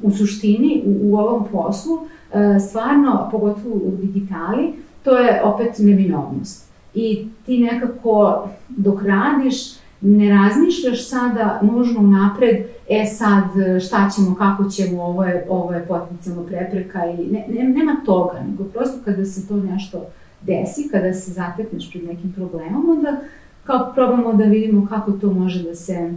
u 0.03 0.11
suštini 0.11 0.83
u, 0.87 1.11
u 1.11 1.17
ovom 1.17 1.45
poslu 1.53 1.99
e, 2.35 2.61
stvarno, 2.61 3.29
pogotovo 3.31 3.75
u 3.75 3.93
digitali, 4.01 4.73
to 5.03 5.19
je 5.19 5.43
opet 5.45 5.79
neminovnost. 5.79 6.71
I 6.95 7.27
ti 7.47 7.59
nekako 7.59 8.49
dok 8.69 9.03
radiš, 9.03 9.81
ne 10.01 10.31
razmišljaš 10.31 11.09
sada 11.09 11.61
nužno 11.63 12.03
napred, 12.03 12.57
e 12.89 13.07
sad 13.07 13.45
šta 13.87 14.11
ćemo, 14.15 14.35
kako 14.35 14.65
ćemo, 14.65 15.03
ovo 15.03 15.25
je, 15.25 15.47
ovo 15.49 15.73
je 15.73 15.87
potencijalno 15.87 16.43
prepreka 16.43 17.07
i 17.07 17.17
ne, 17.17 17.47
ne, 17.49 17.65
nema 17.65 17.97
toga, 18.07 18.41
nego 18.51 18.65
prosto 18.65 18.99
kada 19.05 19.25
se 19.25 19.49
to 19.49 19.57
nešto 19.57 20.07
desi, 20.43 20.89
kada 20.91 21.13
se 21.13 21.33
zatekneš 21.33 21.91
pred 21.91 22.05
nekim 22.05 22.33
problemom, 22.33 22.91
onda 22.91 23.21
kao 23.65 23.93
probamo 23.95 24.33
da 24.33 24.45
vidimo 24.45 24.87
kako 24.89 25.13
to 25.13 25.33
može 25.33 25.63
da 25.63 25.75
se, 25.75 26.15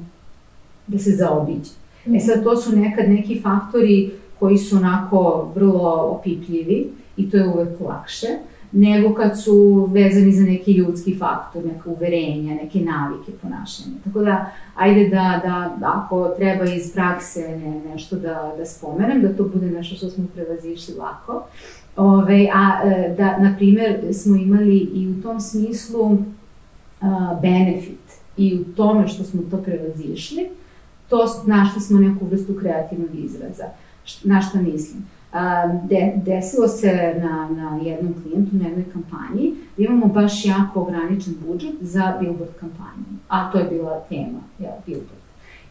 da 0.88 1.00
se 1.00 1.12
zaobiđe. 1.12 1.72
E 2.16 2.20
sad, 2.20 2.44
to 2.44 2.56
su 2.58 2.76
nekad 2.76 3.10
neki 3.10 3.42
faktori 3.42 4.12
koji 4.40 4.58
su 4.58 4.78
onako 4.78 5.52
vrlo 5.56 6.18
opipljivi 6.20 6.90
i 7.18 7.30
to 7.30 7.38
je 7.38 7.48
uvek 7.48 7.80
lakše, 7.80 8.28
nego 8.72 9.14
kad 9.14 9.42
su 9.44 9.90
vezani 9.92 10.32
za 10.32 10.44
neki 10.44 10.72
ljudski 10.72 11.16
faktor, 11.18 11.66
neka 11.66 11.90
uverenja, 11.90 12.56
neke 12.56 12.80
navike 12.80 13.32
ponašanja. 13.42 13.96
Tako 14.04 14.20
da, 14.20 14.52
ajde 14.76 15.10
da, 15.10 15.42
da 15.80 16.04
ako 16.04 16.30
treba 16.38 16.66
iz 16.66 16.94
prakse 16.94 17.42
ne, 17.42 17.82
nešto 17.92 18.16
da, 18.16 18.54
da 18.58 18.66
spomenem, 18.66 19.22
da 19.22 19.38
to 19.38 19.44
bude 19.44 19.66
nešto 19.66 19.96
što 19.96 20.10
smo 20.10 20.26
prevazišli 20.36 20.96
lako. 20.96 21.44
Ove, 21.96 22.50
a 22.54 22.82
e, 22.86 23.16
da, 23.18 23.38
na 23.38 23.56
primer, 23.58 24.14
smo 24.14 24.36
imali 24.36 24.78
i 24.78 25.10
u 25.10 25.22
tom 25.22 25.40
smislu 25.42 26.18
a, 27.02 27.40
benefit 27.42 28.00
i 28.38 28.60
u 28.60 28.76
tome 28.76 29.08
što 29.08 29.24
smo 29.24 29.42
to 29.52 29.58
prevazišli, 29.58 30.50
to 31.10 31.26
našli 31.48 31.82
smo 31.82 32.00
neku 32.00 32.26
vrstu 32.26 32.56
kreativnog 32.60 33.10
izraza. 33.16 33.64
Na 34.24 34.42
šta 34.42 34.62
mislim? 34.62 35.06
A, 35.34 35.68
de, 35.90 36.14
desilo 36.26 36.68
se 36.68 37.22
na, 37.22 37.50
na 37.50 37.80
jednom 37.84 38.14
klijentu, 38.24 38.56
na 38.56 38.68
jednoj 38.68 38.86
kampanji, 38.94 39.54
da 39.78 39.84
imamo 39.84 40.06
baš 40.06 40.46
jako 40.46 40.82
ograničen 40.82 41.36
budžet 41.48 41.74
za 41.82 42.18
billboard 42.20 42.54
kampanju, 42.60 43.18
a 43.28 43.52
to 43.52 43.58
je 43.58 43.66
bila 43.66 44.04
tema, 44.10 44.40
ja, 44.60 44.78
billboard. 44.86 45.24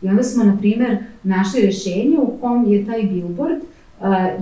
I 0.02 0.08
onda 0.08 0.22
smo, 0.22 0.44
na 0.44 0.58
primer, 0.58 0.98
našli 1.22 1.60
rešenje 1.60 2.18
u 2.18 2.38
kom 2.40 2.72
je 2.72 2.86
taj 2.86 3.02
billboard 3.02 3.62
Uh, 3.62 3.78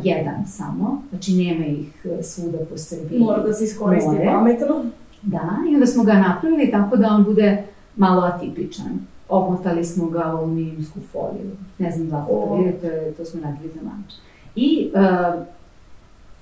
jedan 0.03 0.47
samo, 0.47 1.03
znači 1.11 1.33
nema 1.33 1.67
ih 1.67 2.05
uh, 2.05 2.25
svuda 2.25 2.59
po 2.71 2.77
Srbiji. 2.77 3.19
Mora 3.19 3.43
da 3.43 3.53
se 3.53 3.65
iskoristi 3.65 4.17
pametno. 4.25 4.85
Da, 5.23 5.57
i 5.71 5.75
onda 5.75 5.87
smo 5.87 6.05
ga 6.05 6.15
napravili 6.15 6.71
tako 6.71 6.97
da 6.97 7.09
on 7.09 7.25
bude 7.25 7.63
malo 7.97 8.23
atipičan. 8.23 9.07
Obmotali 9.29 9.85
smo 9.85 10.09
ga 10.09 10.19
u 10.19 10.39
aluminijumsku 10.39 10.99
foliju. 11.13 11.51
Ne 11.79 11.91
znam 11.91 12.09
da 12.09 12.27
to 12.27 12.57
vidite, 12.57 13.13
to 13.17 13.25
smo 13.25 13.41
radili 13.43 13.71
za 13.75 13.81
manč. 13.83 14.13
I 14.55 14.91
uh, 14.95 15.43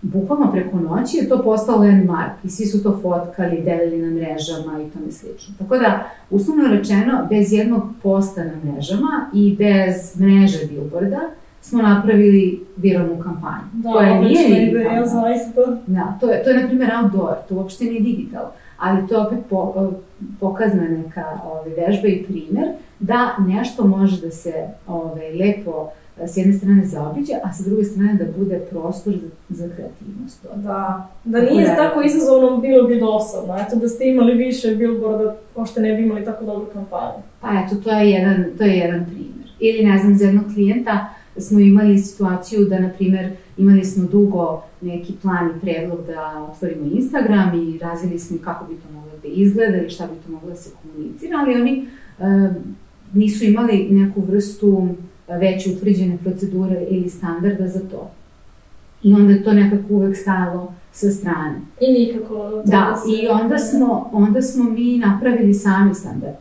bukvalno 0.02 0.52
preko 0.52 0.76
noći 0.76 1.16
je 1.16 1.28
to 1.28 1.42
postalo 1.42 1.78
landmark 1.78 2.44
i 2.44 2.50
svi 2.50 2.66
su 2.66 2.82
to 2.82 2.98
fotkali, 3.02 3.62
delili 3.62 4.02
na 4.02 4.10
mrežama 4.10 4.82
i 4.82 4.90
tome 4.90 5.12
slično. 5.12 5.54
Tako 5.58 5.78
da, 5.78 6.10
uslovno 6.30 6.68
rečeno, 6.68 7.26
bez 7.30 7.52
jednog 7.52 7.82
posta 8.02 8.44
na 8.44 8.52
mrežama 8.64 9.30
i 9.34 9.56
bez 9.56 10.20
mreže 10.20 10.66
billboarda, 10.66 11.20
smo 11.68 11.82
napravili 11.82 12.60
viralnu 12.76 13.22
kampanju. 13.22 13.64
Da, 13.72 13.92
koja 13.92 14.20
nije 14.20 14.64
digitalna. 14.64 15.06
zaista. 15.06 15.60
Da, 15.86 16.16
to 16.20 16.30
je, 16.30 16.44
to 16.44 16.50
je 16.50 16.62
na 16.62 16.68
primjer 16.68 16.90
outdoor, 17.02 17.34
to 17.48 17.54
uopšte 17.54 17.84
nije 17.84 18.00
digital, 18.00 18.44
ali 18.78 19.08
to 19.08 19.14
je 19.14 19.26
opet 19.26 19.38
po, 19.50 19.92
pokazna 20.40 20.82
neka 20.82 21.40
ove, 21.44 21.70
vežba 21.70 22.08
i 22.08 22.22
primer 22.22 22.68
da 22.98 23.36
nešto 23.38 23.86
može 23.86 24.20
da 24.20 24.30
se 24.30 24.52
ove, 24.86 25.30
lepo 25.40 25.90
s 26.26 26.36
jedne 26.36 26.52
strane 26.52 26.84
zaobiđe, 26.84 27.32
a 27.44 27.52
sa 27.52 27.62
druge 27.68 27.84
strane 27.84 28.14
da 28.14 28.24
bude 28.38 28.60
prostor 28.70 29.14
za, 29.14 29.28
za 29.48 29.74
kreativnost. 29.74 30.46
Da, 30.54 31.08
da 31.24 31.40
nije 31.40 31.66
tako, 31.66 31.82
tako 31.82 32.02
izazovno 32.02 32.56
bilo 32.56 32.88
bi 32.88 33.00
dosadno. 33.00 33.56
Eto, 33.56 33.76
da 33.76 33.88
ste 33.88 34.08
imali 34.08 34.34
više 34.34 34.74
billboarda, 34.74 35.36
pošto 35.54 35.80
ne 35.80 35.94
bi 35.94 36.02
imali 36.02 36.24
tako 36.24 36.44
dobru 36.44 36.66
kampanju. 36.72 37.22
Pa 37.40 37.48
eto, 37.48 37.76
to 37.84 37.90
je 37.90 38.10
jedan, 38.10 38.44
to 38.58 38.64
je 38.64 38.76
jedan 38.76 39.04
primjer. 39.04 39.48
Ili, 39.60 39.86
ne 39.86 39.98
znam, 39.98 40.14
za 40.14 40.24
jednog 40.24 40.44
klijenta 40.54 41.06
smo 41.40 41.60
imali 41.60 41.98
situaciju 41.98 42.64
da, 42.64 42.78
na 42.78 42.88
primjer, 42.88 43.32
imali 43.56 43.84
smo 43.84 44.08
dugo 44.08 44.62
neki 44.80 45.12
plan 45.22 45.50
i 45.50 45.60
predlog 45.60 45.98
da 46.06 46.48
otvorimo 46.52 46.86
Instagram 46.94 47.54
i 47.54 47.78
razvili 47.78 48.18
smo 48.18 48.38
kako 48.44 48.64
bi 48.64 48.74
to 48.74 48.92
moglo 48.94 49.12
da 49.22 49.28
izgleda 49.28 49.76
ili 49.76 49.90
šta 49.90 50.06
bi 50.06 50.12
to 50.26 50.32
moglo 50.32 50.50
da 50.50 50.56
se 50.56 50.70
komunicira, 50.82 51.38
ali 51.38 51.60
oni 51.60 51.86
e, 52.18 52.50
nisu 53.12 53.44
imali 53.44 53.88
neku 53.90 54.20
vrstu 54.20 54.88
već 55.28 55.66
utvrđene 55.66 56.18
procedure 56.18 56.86
ili 56.90 57.10
standarda 57.10 57.68
za 57.68 57.80
to. 57.80 58.10
I 59.02 59.14
onda 59.14 59.32
je 59.32 59.44
to 59.44 59.52
nekako 59.52 59.94
uvek 59.94 60.16
stajalo 60.16 60.74
sa 60.92 61.10
strane. 61.10 61.60
I 61.80 61.92
nikako... 61.92 62.62
Da, 62.64 62.96
i 63.20 63.28
onda 63.28 63.58
smo, 63.58 64.10
onda 64.12 64.42
smo 64.42 64.70
mi 64.70 64.98
napravili 64.98 65.54
sami 65.54 65.94
standard. 65.94 66.34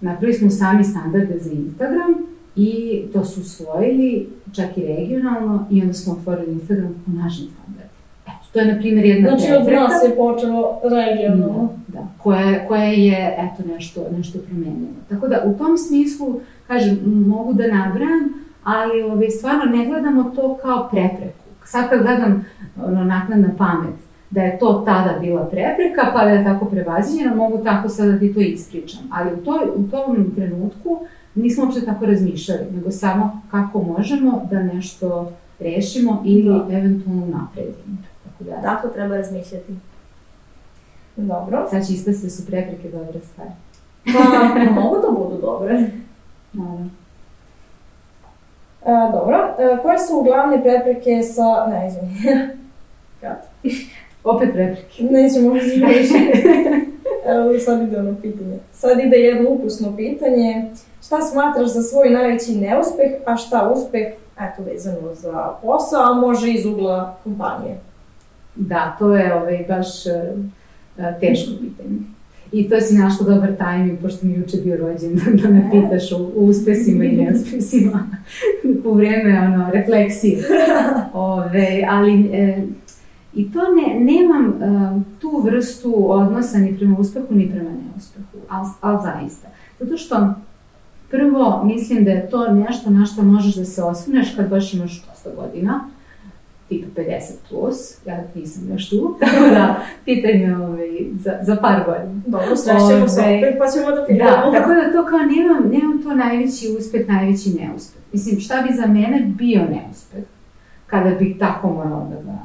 Napravili 0.00 0.38
smo 0.38 0.50
sami 0.50 0.84
standarde 0.84 1.38
za 1.38 1.52
Instagram 1.52 2.25
i 2.56 3.02
to 3.12 3.24
su 3.24 3.40
usvojili, 3.40 4.28
čak 4.52 4.76
i 4.76 4.82
regionalno, 4.82 5.66
i 5.70 5.82
onda 5.82 5.92
smo 5.92 6.12
otvorili 6.12 6.52
Instagram 6.52 7.02
po 7.06 7.12
našim 7.12 7.46
standardima. 7.46 7.90
Eto, 8.26 8.46
to 8.52 8.58
je, 8.58 8.74
na 8.74 8.78
primjer, 8.78 9.06
jedna 9.06 9.28
znači, 9.28 9.44
prepreka. 9.46 9.80
Znači, 9.80 9.84
od 9.84 9.90
nas 9.90 10.02
je 10.10 10.16
počelo 10.16 10.80
regionalno. 10.82 11.68
Da, 11.88 11.98
da, 12.00 12.06
koje, 12.18 12.64
koje 12.68 12.92
je, 12.92 13.36
eto, 13.38 13.68
nešto, 13.74 14.06
nešto 14.16 14.38
promenilo. 14.38 14.96
Tako 15.08 15.28
da, 15.28 15.42
u 15.46 15.58
tom 15.58 15.78
smislu, 15.78 16.40
kažem, 16.66 16.98
mogu 17.26 17.52
da 17.52 17.62
nabrajam, 17.62 18.46
ali 18.64 19.02
ove, 19.02 19.12
ovaj, 19.12 19.30
stvarno 19.30 19.64
ne 19.64 19.86
gledamo 19.86 20.24
to 20.24 20.58
kao 20.62 20.88
prepreku. 20.90 21.46
Sad 21.64 21.90
kad 21.90 22.02
gledam 22.02 22.46
ono, 22.84 23.04
naknadna 23.04 23.48
pamet, 23.58 23.94
da 24.30 24.40
je 24.42 24.58
to 24.58 24.82
tada 24.86 25.18
bila 25.20 25.44
prepreka, 25.44 26.10
pa 26.14 26.24
da 26.24 26.30
je 26.30 26.44
tako 26.44 26.64
prevaziđena, 26.64 27.34
mogu 27.34 27.64
tako 27.64 27.88
sada 27.88 28.12
da 28.12 28.18
ti 28.18 28.34
to 28.34 28.40
ispričam. 28.40 29.00
Ali 29.10 29.34
u, 29.34 29.36
toj, 29.36 29.68
u 29.76 29.90
tom 29.90 30.32
trenutku 30.34 30.98
nismo 31.36 31.64
uopšte 31.64 31.84
tako 31.84 32.06
razmišljali, 32.06 32.66
nego 32.72 32.90
samo 32.90 33.42
kako 33.50 33.82
možemo 33.82 34.48
da 34.50 34.62
nešto 34.62 35.32
rešimo 35.60 36.22
ili 36.26 36.58
da. 36.68 36.76
eventualno 36.76 37.26
napredimo. 37.26 37.96
Tako 38.24 38.44
da. 38.44 38.62
Tako 38.62 38.88
treba 38.88 39.16
razmišljati. 39.16 39.72
Dobro. 41.16 41.66
Sad 41.70 41.86
će 41.86 41.92
ispasti 41.92 42.26
da 42.26 42.30
su 42.30 42.46
prepreke 42.46 42.90
dobre 42.90 43.20
stvari. 43.20 43.50
Pa, 44.04 44.70
mogu 44.80 44.96
da 44.96 45.10
budu 45.10 45.40
dobre. 45.40 45.90
Naravno. 46.52 46.90
E, 48.86 49.12
dobro, 49.12 49.36
e, 49.58 49.82
koje 49.82 49.98
su 49.98 50.22
glavne 50.22 50.62
prepreke 50.62 51.22
sa... 51.22 51.66
Ne, 51.70 51.88
izvini. 51.88 52.46
Kad? 53.20 53.36
Opet 54.24 54.52
prepreke. 54.52 55.02
Nećemo 55.02 55.52
više. 55.52 55.82
Evo, 57.28 57.58
sad 57.58 57.82
ide 57.82 57.98
ono 57.98 58.16
pitanje. 58.22 58.58
Sad 58.72 59.00
ide 59.00 59.16
jedno 59.16 59.50
ukusno 59.50 59.96
pitanje. 59.96 60.70
Šta 61.06 61.20
smatraš 61.20 61.68
za 61.72 61.82
svoj 61.82 62.10
najveći 62.10 62.54
neuspeh, 62.54 63.10
a 63.26 63.36
šta 63.36 63.72
uspeh, 63.74 64.06
eto, 64.40 64.62
vezano 64.72 65.14
za 65.14 65.52
posao, 65.62 66.02
a 66.02 66.14
može 66.14 66.52
iz 66.52 66.66
ugla 66.66 67.16
kompanije? 67.24 67.78
Da, 68.54 68.96
to 68.98 69.16
je 69.16 69.34
ovaj, 69.34 69.64
baš 69.68 69.86
uh, 70.06 71.20
teško 71.20 71.50
pitanje. 71.60 71.98
I 72.52 72.68
to 72.68 72.80
si 72.80 72.94
našla 72.94 73.34
dobar 73.34 73.56
tajming, 73.58 73.98
pošto 74.02 74.26
mi 74.26 74.34
juče 74.34 74.56
bio 74.56 74.76
rođen, 74.76 75.20
da 75.42 75.48
me 75.48 75.70
pitaš 75.70 76.12
o, 76.12 76.16
o 76.16 76.40
uspesima 76.40 77.04
i 77.04 77.16
neuspesima 77.16 78.10
u 78.84 78.94
vreme 78.94 79.40
ono, 79.40 79.70
refleksije. 79.70 80.44
Ove, 81.12 81.84
ali, 81.88 82.30
e, 82.32 82.62
I 83.36 83.52
to 83.52 83.60
ne, 83.60 84.00
nemam 84.00 84.46
e, 84.46 85.00
tu 85.20 85.40
vrstu 85.44 86.12
odnosa 86.12 86.58
ni 86.58 86.76
prema 86.78 86.98
uspehu, 86.98 87.34
ni 87.34 87.50
prema 87.50 87.70
neuspehu, 87.70 88.38
ali, 88.48 88.68
ali 88.80 88.98
zaista. 89.02 89.48
Zato 89.80 89.96
što 89.96 90.34
prvo 91.10 91.62
mislim 91.64 92.04
da 92.04 92.10
je 92.10 92.30
to 92.30 92.52
nešto 92.52 92.90
na 92.90 93.06
što 93.06 93.22
možeš 93.22 93.54
da 93.54 93.64
se 93.64 93.82
osvrneš 93.82 94.34
kad 94.36 94.48
baš 94.48 94.74
imaš 94.74 95.06
dosta 95.06 95.30
godina, 95.36 95.80
tipa 96.68 97.00
50 97.00 97.32
plus, 97.48 98.06
ja 98.06 98.24
nisam 98.34 98.68
još 98.72 98.90
tu, 98.90 99.14
tako 99.20 99.50
da 99.50 99.80
pitanje 100.04 100.56
ovaj, 100.56 100.88
za, 101.14 101.38
za 101.42 101.56
par 101.56 101.84
godina. 101.86 102.22
Dobro, 102.26 102.56
srećemo 102.56 103.08
se 103.08 103.20
opet, 103.20 103.54
pa 103.58 103.66
ćemo 103.70 103.96
da 103.96 104.04
pitamo. 104.06 104.50
Da, 104.50 104.58
tako 104.58 104.70
da 104.74 104.92
to 104.92 105.06
kao 105.08 105.18
nemam, 105.18 105.70
nemam 105.70 106.02
to 106.02 106.14
najveći 106.14 106.76
uspeh, 106.78 107.08
najveći 107.08 107.50
neuspeh. 107.50 108.02
Mislim, 108.12 108.40
šta 108.40 108.62
bi 108.62 108.74
za 108.74 108.86
mene 108.86 109.32
bio 109.38 109.60
neuspeh, 109.60 110.24
kada 110.86 111.10
bih 111.10 111.36
tako 111.38 111.72
morala 111.72 112.08
da 112.08 112.22
ga, 112.22 112.38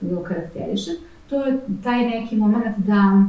da 0.00 0.22
karakterišem, 0.22 0.94
to 1.30 1.44
je 1.44 1.58
taj 1.84 2.06
neki 2.06 2.36
moment 2.36 2.76
da, 2.76 3.24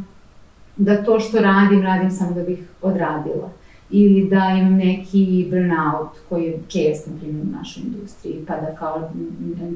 da 0.77 1.03
to 1.03 1.19
što 1.19 1.39
radim, 1.39 1.81
radim 1.81 2.11
samo 2.11 2.31
da 2.31 2.43
bih 2.43 2.59
odradila 2.81 3.49
ili 3.91 4.29
da 4.29 4.57
imam 4.59 4.73
neki 4.73 5.47
burnout 5.49 6.09
koji 6.29 6.43
je 6.43 6.59
čest, 6.67 7.07
na 7.07 7.13
primjer, 7.19 7.45
u 7.47 7.57
našoj 7.57 7.83
industriji, 7.83 8.45
pa 8.47 8.55
da 8.55 8.75
kao 8.75 9.09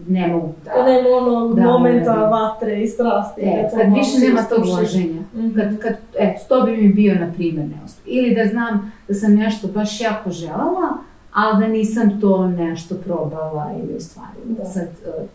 ne 0.07 0.27
mogu 0.27 0.53
da... 0.65 0.71
Kad 0.71 0.85
nema 0.85 1.09
onog 1.09 1.55
da, 1.55 1.63
momenta 1.63 2.15
da, 2.15 2.25
vatre 2.25 2.83
i 2.83 2.87
strasti. 2.87 3.41
E, 3.41 3.69
kad 3.75 3.93
više 3.93 4.17
nema 4.19 4.43
tog 4.43 4.65
loženja. 4.65 5.21
Mm 5.21 5.39
-hmm. 5.39 5.55
Kad, 5.55 5.79
kad, 5.79 5.95
eto, 6.19 6.39
to 6.49 6.65
bi 6.65 6.77
mi 6.77 6.93
bio, 6.93 7.15
na 7.19 7.31
primjer, 7.33 7.67
neuspeh. 7.69 8.03
Ili 8.05 8.35
da 8.35 8.45
znam 8.45 8.91
da 9.07 9.13
sam 9.13 9.35
nešto 9.35 9.67
baš 9.67 10.01
jako 10.01 10.29
želala, 10.29 10.97
ali 11.33 11.65
da 11.65 11.67
nisam 11.67 12.21
to 12.21 12.47
nešto 12.47 12.95
probala 12.95 13.73
ili 13.83 13.95
ostvarila. 13.95 14.57
Da. 14.57 14.65
Sad, 14.65 14.87
e, 15.05 15.25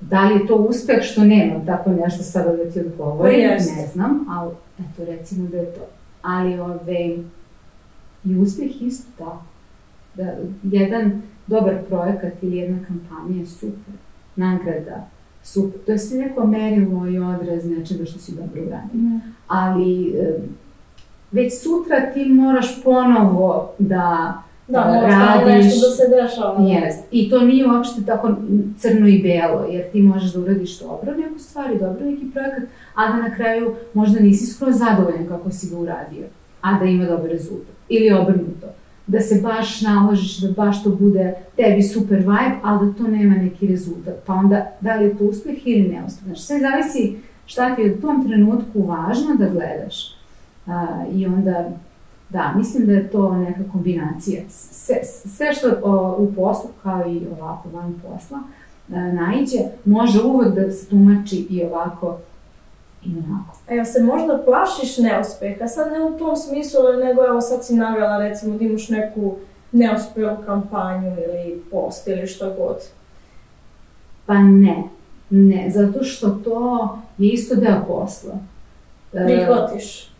da 0.00 0.28
li 0.28 0.34
je 0.34 0.46
to 0.46 0.56
uspeh 0.56 1.02
što 1.02 1.24
nemam 1.24 1.66
tako 1.66 1.90
nešto 1.90 2.22
sada 2.22 2.56
da 2.56 2.70
ti 2.70 2.80
odgovorim, 2.80 3.40
pa 3.48 3.80
ne 3.80 3.86
znam, 3.92 4.26
ali 4.28 4.50
eto 4.78 5.04
recimo 5.04 5.48
da 5.48 5.56
je 5.56 5.74
to. 5.74 5.80
Ali 6.22 6.60
ove, 6.60 7.16
I 8.24 8.38
uspjeh 8.38 8.82
isto 8.82 9.10
tako. 9.18 9.42
Da, 10.14 10.36
jedan 10.62 11.22
dobar 11.46 11.74
projekat 11.88 12.32
ili 12.42 12.56
jedna 12.56 12.78
kampanja 12.86 13.40
je 13.40 13.46
super. 13.46 13.94
Nagrada, 14.36 15.08
super. 15.42 15.80
To 15.86 15.92
je 15.92 15.98
sve 15.98 16.18
neko 16.18 16.46
merilo 16.46 17.06
i 17.06 17.18
odraz 17.18 17.64
nečega 17.64 18.04
što 18.04 18.18
si 18.18 18.32
dobro 18.34 18.62
uradio. 18.62 19.00
Mm. 19.00 19.20
Ali 19.46 20.14
već 21.32 21.62
sutra 21.62 22.12
ti 22.12 22.24
moraš 22.24 22.82
ponovo 22.82 23.72
da 23.78 24.34
Da, 24.68 24.84
mora 24.84 25.08
radiš, 25.08 25.64
nešto 25.64 25.88
da 25.88 25.94
se 25.94 26.02
dešava. 26.08 26.58
Yes. 26.58 26.94
I 27.10 27.30
to 27.30 27.40
nije 27.40 27.70
uopšte 27.70 28.04
tako 28.06 28.34
crno 28.78 29.08
i 29.08 29.22
belo, 29.22 29.64
jer 29.70 29.90
ti 29.92 30.02
možeš 30.02 30.32
da 30.32 30.40
uradiš 30.40 30.78
dobro 30.78 31.16
neku 31.16 31.38
stvar 31.38 31.70
i 31.70 31.78
dobro 31.78 32.04
neki 32.04 32.30
projekat, 32.32 32.62
a 32.94 33.12
da 33.12 33.16
na 33.16 33.34
kraju 33.34 33.74
možda 33.94 34.20
nisi 34.20 34.46
skoro 34.46 34.72
zadovoljan 34.72 35.28
kako 35.28 35.50
si 35.50 35.70
ga 35.70 35.76
uradio, 35.76 36.26
a 36.60 36.78
da 36.78 36.84
ima 36.84 37.04
dobar 37.04 37.30
rezultat 37.30 37.74
ili 37.88 38.12
obrnuto. 38.12 38.66
Da 39.06 39.20
se 39.20 39.40
baš 39.42 39.80
naložiš, 39.80 40.38
da 40.38 40.52
baš 40.52 40.84
to 40.84 40.90
bude 40.90 41.34
tebi 41.56 41.82
super 41.82 42.18
vibe, 42.18 42.56
ali 42.62 42.86
da 42.86 42.98
to 42.98 43.08
nema 43.08 43.34
neki 43.34 43.66
rezultat. 43.66 44.14
Pa 44.26 44.34
onda, 44.34 44.66
da 44.80 44.94
li 44.94 45.04
je 45.04 45.18
to 45.18 45.24
uspeh 45.24 45.66
ili 45.66 45.88
neuspeh. 45.88 46.24
Znači, 46.24 46.42
sve 46.42 46.58
zavisi 46.60 47.16
šta 47.46 47.76
ti 47.76 47.82
je 47.82 47.94
u 47.94 48.00
tom 48.00 48.28
trenutku 48.28 48.82
važno 48.82 49.34
da 49.38 49.48
gledaš. 49.48 50.14
A, 50.66 51.04
I 51.12 51.26
onda, 51.26 51.70
da, 52.32 52.52
mislim 52.56 52.86
da 52.86 52.92
je 52.92 53.10
to 53.10 53.34
neka 53.36 53.60
kombinacija. 53.72 54.42
Sve, 54.48 54.96
sve 55.04 55.52
što 55.54 55.68
o, 55.82 56.16
u 56.18 56.32
poslu, 56.34 56.70
kao 56.82 57.08
i 57.08 57.26
ovako 57.38 57.68
van 57.68 57.94
posla, 58.02 58.38
a, 58.92 59.12
naiđe, 59.12 59.58
može 59.84 60.22
uvek 60.22 60.54
da 60.54 60.70
se 60.70 60.88
tumači 60.88 61.46
i 61.50 61.64
ovako 61.64 62.18
i 63.04 63.08
onako. 63.08 63.56
A 63.68 63.74
jel 63.74 63.84
se 63.84 64.02
možda 64.02 64.42
plašiš 64.44 64.98
neuspeha? 64.98 65.68
Sad 65.68 65.92
ne 65.92 66.04
u 66.04 66.18
tom 66.18 66.36
smislu, 66.36 66.80
nego 67.04 67.26
evo 67.26 67.40
sad 67.40 67.66
si 67.66 67.74
navjela 67.74 68.18
recimo 68.18 68.58
da 68.58 68.64
imaš 68.64 68.88
neku 68.88 69.34
neuspelu 69.72 70.36
kampanju 70.46 71.08
ili 71.08 71.62
post 71.70 72.08
ili 72.08 72.26
što 72.26 72.54
god. 72.58 72.76
Pa 74.26 74.34
ne, 74.34 74.82
ne, 75.30 75.70
zato 75.70 76.04
što 76.04 76.30
to 76.30 76.88
je 77.18 77.28
isto 77.28 77.54
deo 77.54 77.84
posla. 77.88 78.34
E, 79.12 79.24
prihvatiš. 79.24 80.11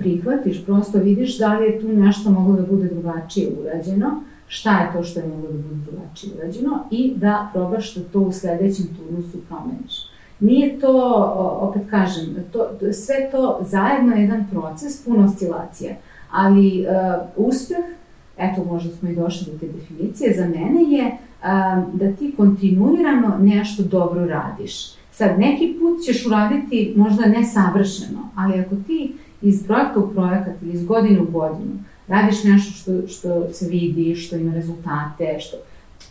Prihvatiš, 0.00 0.64
prosto 0.64 0.98
vidiš 0.98 1.38
da 1.38 1.58
li 1.58 1.66
je 1.66 1.80
tu 1.80 1.88
nešto 1.88 2.30
moglo 2.30 2.56
da 2.56 2.62
bude 2.62 2.88
drugačije 2.88 3.48
urađeno, 3.60 4.22
šta 4.46 4.70
je 4.70 4.92
to 4.92 5.04
što 5.04 5.20
je 5.20 5.26
moglo 5.26 5.48
da 5.48 5.58
bude 5.58 5.84
drugačije 5.90 6.32
urađeno 6.38 6.84
i 6.90 7.12
da 7.16 7.50
probaš 7.52 7.94
da 7.94 8.04
to 8.04 8.20
u 8.20 8.32
sledećem 8.32 8.86
turnusu 8.86 9.38
promeniš. 9.48 10.10
Nije 10.40 10.80
to, 10.80 11.24
opet 11.60 11.82
kažem, 11.90 12.36
to, 12.52 12.68
sve 12.92 13.30
to 13.30 13.58
zajedno 13.62 14.14
je 14.14 14.22
jedan 14.22 14.46
proces, 14.50 15.04
puno 15.04 15.24
oscilacija, 15.24 15.94
ali 16.30 16.86
uh, 17.36 17.46
uspeh, 17.46 17.84
eto 18.38 18.64
možda 18.64 18.90
smo 18.96 19.08
i 19.08 19.16
došli 19.16 19.52
do 19.52 19.58
te 19.58 19.68
definicije, 19.68 20.34
za 20.36 20.44
mene 20.44 20.82
je 20.82 21.06
uh, 21.06 21.94
da 21.94 22.12
ti 22.12 22.34
kontinuirano 22.36 23.38
nešto 23.40 23.82
dobro 23.82 24.26
radiš. 24.26 25.00
Sad, 25.12 25.38
neki 25.38 25.76
put 25.80 26.04
ćeš 26.04 26.26
uraditi 26.26 26.94
možda 26.96 27.26
nesavršeno, 27.26 28.28
ali 28.34 28.60
ako 28.60 28.76
ti 28.86 29.14
iz 29.42 29.66
projekta 29.66 30.00
u 30.00 30.10
projekat 30.14 30.62
ili 30.62 30.72
iz 30.72 30.86
godine 30.86 31.20
u 31.20 31.30
godinu 31.30 31.72
radiš 32.08 32.44
nešto 32.44 32.72
što, 32.72 33.08
što 33.08 33.52
se 33.52 33.68
vidi, 33.68 34.14
što 34.16 34.36
ima 34.36 34.54
rezultate, 34.54 35.36
što 35.40 35.56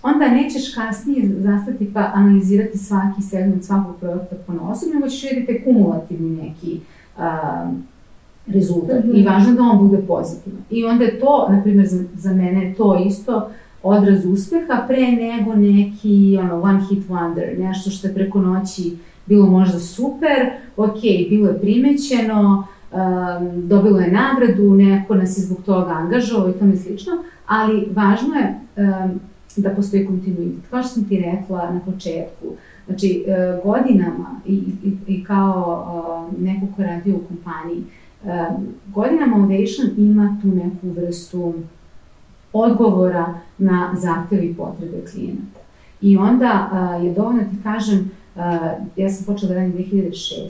onda 0.03 0.27
nećeš 0.27 0.75
kasnije 0.75 1.29
zastati 1.37 1.93
pa 1.93 2.11
analizirati 2.13 2.77
svaki 2.77 3.21
segment 3.21 3.63
svakog 3.63 3.95
projekta 3.99 4.35
po 4.47 4.53
nosu, 4.53 4.85
nego 4.93 5.07
ćeš 5.07 5.23
vidjeti 5.23 5.63
kumulativni 5.63 6.43
neki 6.43 6.79
a, 7.17 7.71
rezultat 8.47 9.03
mm 9.03 9.09
-hmm. 9.09 9.21
i 9.21 9.25
važno 9.25 9.53
da 9.53 9.61
on 9.61 9.87
bude 9.87 10.01
pozitivan. 10.07 10.61
I 10.69 10.85
onda 10.85 11.03
je 11.03 11.19
to, 11.19 11.47
na 11.49 11.61
primjer, 11.63 11.87
za, 11.87 12.03
za 12.15 12.33
mene 12.33 12.73
to 12.77 13.03
isto 13.07 13.49
odraz 13.83 14.25
uspeha 14.25 14.85
pre 14.87 15.11
nego 15.11 15.55
neki 15.55 16.37
ono, 16.41 16.61
one 16.61 16.81
hit 16.89 17.07
wonder, 17.09 17.59
nešto 17.59 17.89
što 17.89 18.07
je 18.07 18.13
preko 18.13 18.41
noći 18.41 18.97
bilo 19.25 19.45
možda 19.45 19.79
super, 19.79 20.51
ok, 20.77 21.01
bilo 21.29 21.47
je 21.47 21.59
primećeno, 21.59 22.67
um, 22.91 23.67
dobilo 23.67 23.99
je 23.99 24.11
nagradu, 24.11 24.75
neko 24.75 25.15
nas 25.15 25.37
je 25.37 25.41
zbog 25.41 25.63
toga 25.65 25.91
angažovao 25.91 26.49
i 26.49 26.53
tome 26.53 26.75
slično, 26.75 27.11
ali 27.47 27.87
važno 27.91 28.35
je 28.35 28.59
um, 28.75 29.19
da 29.55 29.69
postoji 29.69 30.07
kontinuitet. 30.07 30.69
Kao 30.69 30.83
što 30.83 30.91
sam 30.91 31.09
ti 31.09 31.25
rekla 31.31 31.71
na 31.71 31.79
početku, 31.79 32.45
znači 32.87 33.25
uh, 33.27 33.63
godinama 33.63 34.39
i, 34.45 34.53
i, 34.83 34.93
i 35.07 35.23
kao 35.23 36.29
neko 36.39 36.67
ko 36.75 36.83
radi 36.83 37.11
u 37.11 37.19
kompaniji, 37.27 37.83
godinama 38.87 39.35
Ovation 39.35 39.89
ima 39.97 40.37
tu 40.41 40.47
neku 40.47 41.01
vrstu 41.01 41.53
odgovora 42.53 43.33
na 43.57 43.95
zahteve 43.97 44.45
i 44.45 44.53
potrebe 44.53 45.05
klijenata. 45.11 45.59
I 46.01 46.17
onda 46.17 46.69
je 47.03 47.13
dovoljno 47.13 47.43
da 47.43 47.49
ti 47.49 47.55
kažem, 47.63 48.11
ja 48.95 49.09
sam 49.09 49.25
počela 49.25 49.53
da 49.53 49.59
radim 49.59 49.73
2006. 49.73 50.49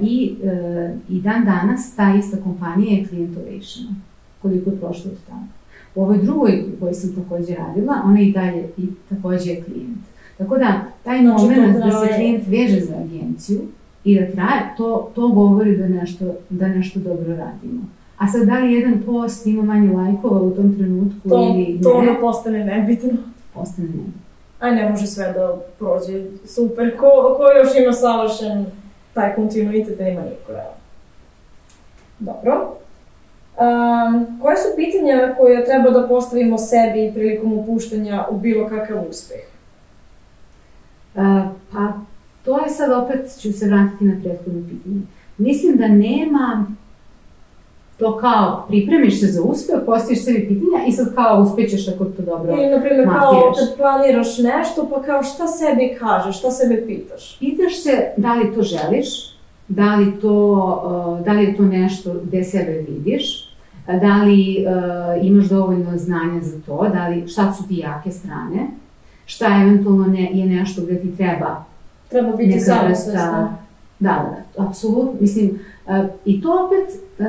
I, 0.00 0.34
uh, 0.42 0.90
i 1.08 1.20
dan 1.20 1.44
danas 1.44 1.96
ta 1.96 2.14
ista 2.18 2.36
kompanija 2.44 2.98
je 2.98 3.06
Client 3.06 3.36
Ovation. 3.36 3.86
Koliko 4.42 4.70
je 4.70 4.76
prošlo 4.76 5.10
od 5.10 5.18
tada. 5.28 5.46
U 5.94 6.02
ovoj 6.02 6.18
drugoj 6.18 6.64
u 6.76 6.80
kojoj 6.80 6.94
sam 6.94 7.14
takođe 7.14 7.54
radila, 7.54 8.02
ona 8.04 8.20
i 8.20 8.32
dalje 8.32 8.68
i 8.76 8.86
takođe 9.08 9.50
je 9.50 9.62
klijent. 9.62 9.98
Tako 10.38 10.58
da, 10.58 10.84
taj 11.04 11.20
znači, 11.20 11.44
moment 11.44 11.76
da 11.76 11.90
se 11.90 12.14
klijent 12.14 12.46
veže 12.46 12.80
za 12.80 12.94
agenciju 12.96 13.60
i 14.04 14.20
da 14.20 14.26
traje, 14.32 14.74
to, 14.76 15.10
to 15.14 15.28
govori 15.28 15.76
da 15.76 15.88
nešto, 15.88 16.34
da 16.50 16.68
nešto 16.68 17.00
dobro 17.00 17.36
radimo. 17.36 17.82
A 18.18 18.28
sad, 18.28 18.46
da 18.46 18.58
li 18.58 18.72
jedan 18.72 19.02
post 19.06 19.46
ima 19.46 19.62
manje 19.62 19.92
lajkova 19.92 20.40
u 20.40 20.50
tom 20.50 20.76
trenutku 20.76 21.28
to, 21.28 21.54
ili 21.54 21.74
ne? 21.74 21.82
To 21.82 21.90
ono 21.90 22.20
postane 22.20 22.64
nebitno. 22.64 23.10
Postane 23.54 23.88
nebitno. 23.88 24.22
A 24.60 24.70
ne 24.70 24.90
može 24.90 25.06
sve 25.06 25.32
da 25.32 25.60
prođe 25.78 26.24
super. 26.46 26.96
Ko, 26.96 27.36
ko 27.36 27.42
još 27.58 27.82
ima 27.82 27.92
savršen 27.92 28.66
taj 29.14 29.34
kontinuitet 29.34 29.98
da 29.98 30.08
ima 30.08 30.20
niko, 30.20 30.52
evo. 30.52 30.74
Dobro. 32.18 32.76
Um, 33.56 34.40
koje 34.42 34.56
su 34.56 34.68
pitanja 34.76 35.34
koje 35.38 35.64
treba 35.64 35.90
da 35.90 36.08
postavimo 36.08 36.58
sebi 36.58 37.12
prilikom 37.14 37.52
upuštanja 37.52 38.26
u 38.30 38.38
bilo 38.38 38.68
kakav 38.68 39.04
uspeh? 39.10 39.40
Uh, 41.14 41.22
pa, 41.72 41.92
to 42.44 42.64
je 42.64 42.68
sad 42.68 42.92
opet, 42.92 43.40
ću 43.40 43.52
se 43.52 43.66
vratiti 43.66 44.04
na 44.04 44.20
prethodno 44.22 44.62
pitanje. 44.68 45.00
Mislim 45.38 45.76
da 45.76 45.88
nema 45.88 46.66
to 47.98 48.18
kao 48.18 48.64
pripremiš 48.68 49.20
se 49.20 49.26
za 49.26 49.42
uspeh, 49.42 49.76
postaviš 49.86 50.24
sebi 50.24 50.48
pitanja 50.48 50.84
i 50.88 50.92
sad 50.92 51.14
kao 51.14 51.42
uspećeš 51.42 51.88
ako 51.88 52.04
to 52.04 52.22
dobro 52.22 52.52
Ili, 52.52 52.70
na 52.70 52.80
primjer, 52.80 53.08
kao 53.08 53.52
kad 53.58 53.76
planiraš 53.76 54.38
nešto, 54.38 54.88
pa 54.90 55.02
kao 55.02 55.22
šta 55.22 55.46
sebi 55.46 55.96
kažeš, 55.98 56.38
šta 56.38 56.50
sebe 56.50 56.86
pitaš? 56.86 57.38
Pitaš 57.38 57.82
se 57.82 58.12
da 58.16 58.34
li 58.34 58.54
to 58.54 58.62
želiš, 58.62 59.08
da 59.68 59.96
li, 59.96 60.20
to, 60.20 60.36
uh, 61.18 61.24
da 61.24 61.32
li 61.32 61.44
je 61.44 61.56
to 61.56 61.62
nešto 61.62 62.14
gde 62.24 62.44
sebe 62.44 62.84
vidiš, 62.88 63.48
da 63.86 64.22
li 64.22 64.66
uh, 64.66 65.26
imaš 65.26 65.44
dovoljno 65.44 65.98
znanja 65.98 66.40
za 66.40 66.60
to, 66.66 66.88
da 66.92 67.08
li, 67.08 67.28
šta 67.28 67.52
su 67.52 67.68
ti 67.68 67.76
jake 67.76 68.10
strane, 68.10 68.66
šta 69.26 69.46
eventualno 69.62 70.06
ne, 70.06 70.30
je 70.32 70.46
nešto 70.46 70.82
gde 70.82 71.00
ti 71.00 71.16
treba 71.16 71.64
Treba 72.12 72.36
biti 72.36 72.60
samosvesna. 72.60 73.56
Da, 73.98 74.34
da, 74.56 74.64
apsolutno. 74.64 75.12
Mislim, 75.20 75.58
uh, 75.86 76.04
i 76.24 76.42
to 76.42 76.66
opet, 76.66 77.00
uh, 77.18 77.26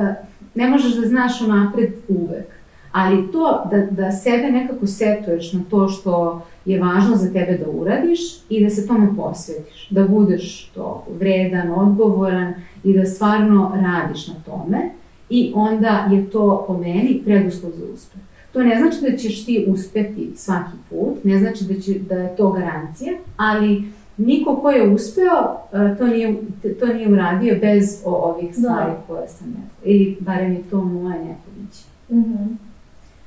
ne 0.54 0.68
možeš 0.68 0.94
da 0.94 1.08
znaš 1.08 1.40
onapred 1.40 1.92
uvek, 2.08 2.46
ali 2.92 3.32
to 3.32 3.68
da, 3.70 3.86
da 3.90 4.12
sebe 4.12 4.50
nekako 4.50 4.86
setuješ 4.86 5.52
na 5.52 5.60
to 5.70 5.88
što 5.88 6.42
je 6.64 6.80
važno 6.80 7.16
za 7.16 7.32
tebe 7.32 7.58
da 7.64 7.70
uradiš 7.70 8.20
i 8.48 8.64
da 8.64 8.70
se 8.70 8.86
tome 8.86 9.08
posvetiš, 9.16 9.88
da 9.90 10.08
budeš 10.08 10.70
to 10.74 11.06
vredan, 11.18 11.70
odgovoran 11.70 12.54
i 12.84 12.92
da 12.92 13.04
stvarno 13.06 13.72
radiš 13.74 14.28
na 14.28 14.34
tome 14.46 14.90
i 15.30 15.52
onda 15.54 16.08
je 16.12 16.30
to 16.30 16.64
po 16.66 16.78
meni 16.78 17.22
preduslov 17.24 17.72
za 17.72 17.84
uspeh. 17.94 18.20
To 18.52 18.62
ne 18.62 18.76
znači 18.78 19.10
da 19.10 19.16
ćeš 19.16 19.44
ti 19.44 19.66
uspeti 19.68 20.32
svaki 20.36 20.76
put, 20.90 21.24
ne 21.24 21.38
znači 21.38 21.64
da, 21.64 21.80
će, 21.80 21.98
da 21.98 22.14
je 22.14 22.36
to 22.36 22.52
garancija, 22.52 23.12
ali 23.36 23.84
niko 24.16 24.56
ko 24.56 24.70
je 24.70 24.90
uspeo, 24.90 25.60
e, 25.72 25.96
to 25.98 26.06
nije, 26.06 26.36
to 26.80 26.86
nije 26.86 27.12
uradio 27.12 27.58
bez 27.60 28.02
ovih 28.04 28.48
da. 28.48 28.54
stvari 28.54 28.90
da. 28.90 29.02
koje 29.06 29.28
sam 29.28 29.46
rekla. 29.48 29.90
Ili 29.92 30.16
barem 30.20 30.52
je 30.52 30.62
to 30.70 30.84
moje 30.84 31.18
neko 31.18 31.50
biće. 31.56 31.84
Mm 32.10 32.24
-hmm. 32.24 32.56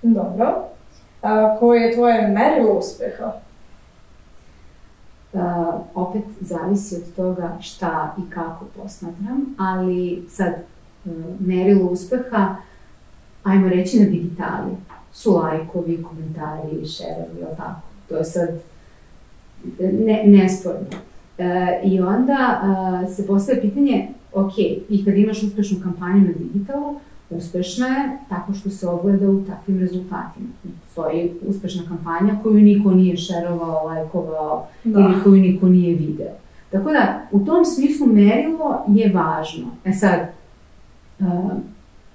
Dobro. 0.01 0.63
A, 1.21 1.57
koje 1.59 1.81
je 1.81 1.95
tvoje 1.95 2.27
merilo 2.27 2.79
uspeha? 2.79 3.31
Uh, 5.33 5.41
opet 5.95 6.23
zavisi 6.41 6.95
od 6.95 7.15
toga 7.15 7.57
šta 7.61 8.15
i 8.17 8.31
kako 8.31 8.65
posmatram, 8.75 9.55
ali 9.57 10.25
sad 10.29 10.53
uh, 11.05 11.11
merilo 11.39 11.89
uspeha, 11.89 12.55
ajmo 13.43 13.69
reći 13.69 13.99
na 13.99 14.05
digitali, 14.05 14.71
su 15.11 15.33
lajkovi, 15.33 16.03
komentari, 16.03 16.85
šerovi, 16.85 17.39
ili 17.39 17.57
tako. 17.57 17.81
To 18.09 18.17
je 18.17 18.23
sad 18.23 18.49
ne, 19.79 20.23
nesporno. 20.25 20.87
E, 21.37 21.79
I 21.83 21.99
onda 22.01 22.61
e, 23.03 23.07
se 23.07 23.27
postaje 23.27 23.61
pitanje, 23.61 24.07
ok, 24.33 24.53
i 24.89 25.05
kad 25.05 25.17
imaš 25.17 25.43
uspešnu 25.43 25.77
kampanju 25.83 26.21
na 26.21 26.33
digitalu, 26.39 26.95
uspešna 27.29 27.87
je 27.87 28.17
tako 28.29 28.53
što 28.53 28.69
se 28.69 28.87
ogleda 28.87 29.29
u 29.29 29.43
takvim 29.43 29.79
rezultatima. 29.79 30.47
Postoji 30.85 31.33
uspešna 31.47 31.83
kampanja 31.87 32.39
koju 32.43 32.61
niko 32.61 32.91
nije 32.91 33.17
šerovao, 33.17 33.85
lajkovao 33.85 34.67
da. 34.83 34.99
ili 34.99 35.23
koju 35.23 35.41
niko 35.41 35.67
nije 35.67 35.95
video. 35.95 36.31
Tako 36.71 36.91
da, 36.91 37.27
u 37.31 37.39
tom 37.39 37.65
smislu 37.65 38.07
merilo 38.07 38.83
je 38.87 39.11
važno. 39.13 39.65
E 39.85 39.93
sad, 39.93 40.19
uh, 41.19 41.51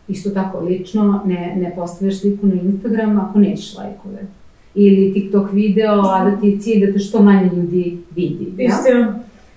isto 0.08 0.30
tako 0.30 0.60
lično, 0.60 1.22
ne, 1.26 1.56
ne 1.56 1.72
postavljaš 1.76 2.20
sliku 2.20 2.46
na 2.46 2.54
Instagram 2.54 3.18
ako 3.18 3.38
nećeš 3.38 3.76
lajkove 3.76 4.26
ili 4.74 5.14
TikTok 5.14 5.52
video, 5.52 6.00
a 6.00 6.30
da 6.30 6.40
ti 6.40 6.46
je 6.46 6.58
cilj 6.58 6.86
da 6.86 6.92
te 6.92 6.98
što 6.98 7.22
manje 7.22 7.50
ljudi 7.56 7.98
vidi. 8.16 8.54
Ja? 8.58 8.76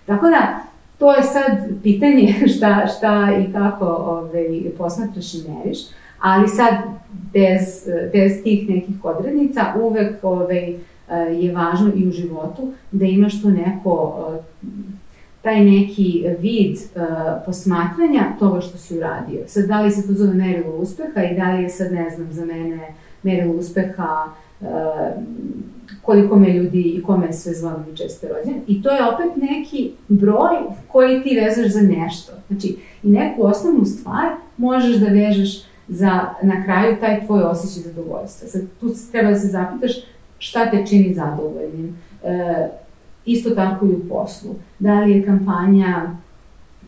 Tako 0.05 0.29
da, 0.29 0.63
to 0.97 1.13
je 1.13 1.23
sad 1.23 1.81
pitanje 1.83 2.35
šta, 2.55 2.87
šta 2.97 3.31
i 3.39 3.53
kako 3.53 3.85
ove, 3.85 4.19
ovaj, 4.19 4.61
posmatraš 4.77 5.33
i 5.33 5.37
meriš, 5.47 5.79
ali 6.19 6.47
sad 6.47 6.73
bez, 7.33 7.89
bez 8.13 8.43
tih 8.43 8.69
nekih 8.69 9.05
odrednica 9.05 9.61
uvek 9.81 10.23
ove, 10.23 10.73
ovaj, 11.09 11.35
je 11.41 11.53
važno 11.53 11.91
i 11.95 12.07
u 12.07 12.11
životu 12.11 12.73
da 12.91 13.05
imaš 13.05 13.41
to 13.41 13.49
neko 13.49 14.31
taj 15.45 15.65
neki 15.65 16.25
vid 16.39 16.75
uh, 16.75 17.01
posmatranja 17.45 18.23
toga 18.39 18.61
što 18.61 18.77
si 18.77 18.97
uradio. 18.97 19.39
Sad, 19.47 19.65
da 19.65 19.81
li 19.81 19.91
se 19.91 20.07
to 20.07 20.13
zove 20.13 20.33
merilo 20.33 20.75
uspeha 20.75 21.23
i 21.23 21.35
da 21.35 21.51
li 21.51 21.63
je 21.63 21.69
sad, 21.69 21.91
ne 21.91 22.09
znam, 22.09 22.27
za 22.31 22.45
mene 22.45 22.79
merilo 23.23 23.53
uspeha 23.53 24.25
koliko 26.01 26.35
me 26.35 26.53
ljudi 26.53 26.81
i 26.81 27.03
kome 27.03 27.25
je 27.25 27.33
sve 27.33 27.53
zvano 27.53 27.83
mi 27.89 27.97
često 27.97 28.27
rođen. 28.27 28.61
I 28.67 28.81
to 28.81 28.89
je 28.89 29.09
opet 29.13 29.35
neki 29.35 29.91
broj 30.07 30.55
koji 30.87 31.23
ti 31.23 31.39
vezuješ 31.39 31.73
za 31.73 31.81
nešto. 31.81 32.31
Znači, 32.47 32.77
i 33.03 33.09
neku 33.09 33.45
osnovnu 33.45 33.85
stvar 33.85 34.31
možeš 34.57 34.95
da 34.95 35.07
vežeš 35.07 35.63
za 35.87 36.21
na 36.41 36.63
kraju 36.63 36.97
taj 36.99 37.25
tvoj 37.25 37.41
osjećaj 37.41 37.91
zadovoljstva. 37.91 38.47
Sad, 38.47 38.61
tu 38.79 38.89
treba 39.11 39.29
da 39.29 39.39
se 39.39 39.47
zapitaš 39.47 39.91
šta 40.37 40.71
te 40.71 40.85
čini 40.85 41.13
zadovoljnim. 41.13 41.97
E, 42.23 42.67
isto 43.25 43.49
tako 43.49 43.85
i 43.85 43.89
u 43.89 44.09
poslu. 44.09 44.55
Da 44.79 44.99
li 44.99 45.11
je 45.11 45.25
kampanja 45.25 46.15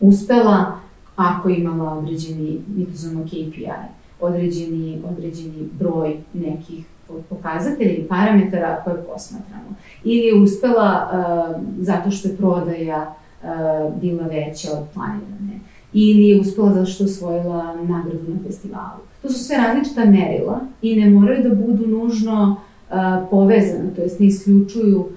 uspela 0.00 0.78
ako 1.16 1.48
imala 1.48 1.92
određeni, 1.92 2.60
mi 2.76 2.86
to 2.86 2.92
KPI, 3.24 3.66
određeni, 4.20 5.02
određeni 5.10 5.68
broj 5.78 6.16
nekih 6.32 6.84
pokazatelja 7.28 7.90
i 7.90 8.04
parametara 8.08 8.80
koje 8.84 9.02
posmatramo. 9.02 9.74
Ili 10.04 10.26
je 10.26 10.42
uspela 10.42 11.10
uh, 11.12 11.62
zato 11.80 12.10
što 12.10 12.28
je 12.28 12.36
prodaja 12.36 13.14
uh, 13.42 13.48
bila 14.00 14.26
veća 14.26 14.68
od 14.72 14.84
planirane. 14.94 15.60
Ili 15.92 16.28
je 16.28 16.40
uspela 16.40 16.72
zato 16.72 16.86
što 16.86 17.04
je 17.04 17.10
osvojila 17.10 17.74
nagradu 17.88 18.32
na 18.34 18.38
festivalu. 18.46 19.00
To 19.22 19.28
su 19.28 19.44
sve 19.44 19.56
različita 19.56 20.04
merila 20.04 20.60
i 20.82 20.96
ne 20.96 21.10
moraju 21.10 21.48
da 21.48 21.54
budu 21.54 21.86
nužno 21.86 22.56
uh, 22.90 22.96
povezane, 23.30 23.94
to 23.96 24.02
jest 24.02 24.20
ne 24.20 24.26
isključuju, 24.26 25.08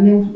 ne, 0.00 0.26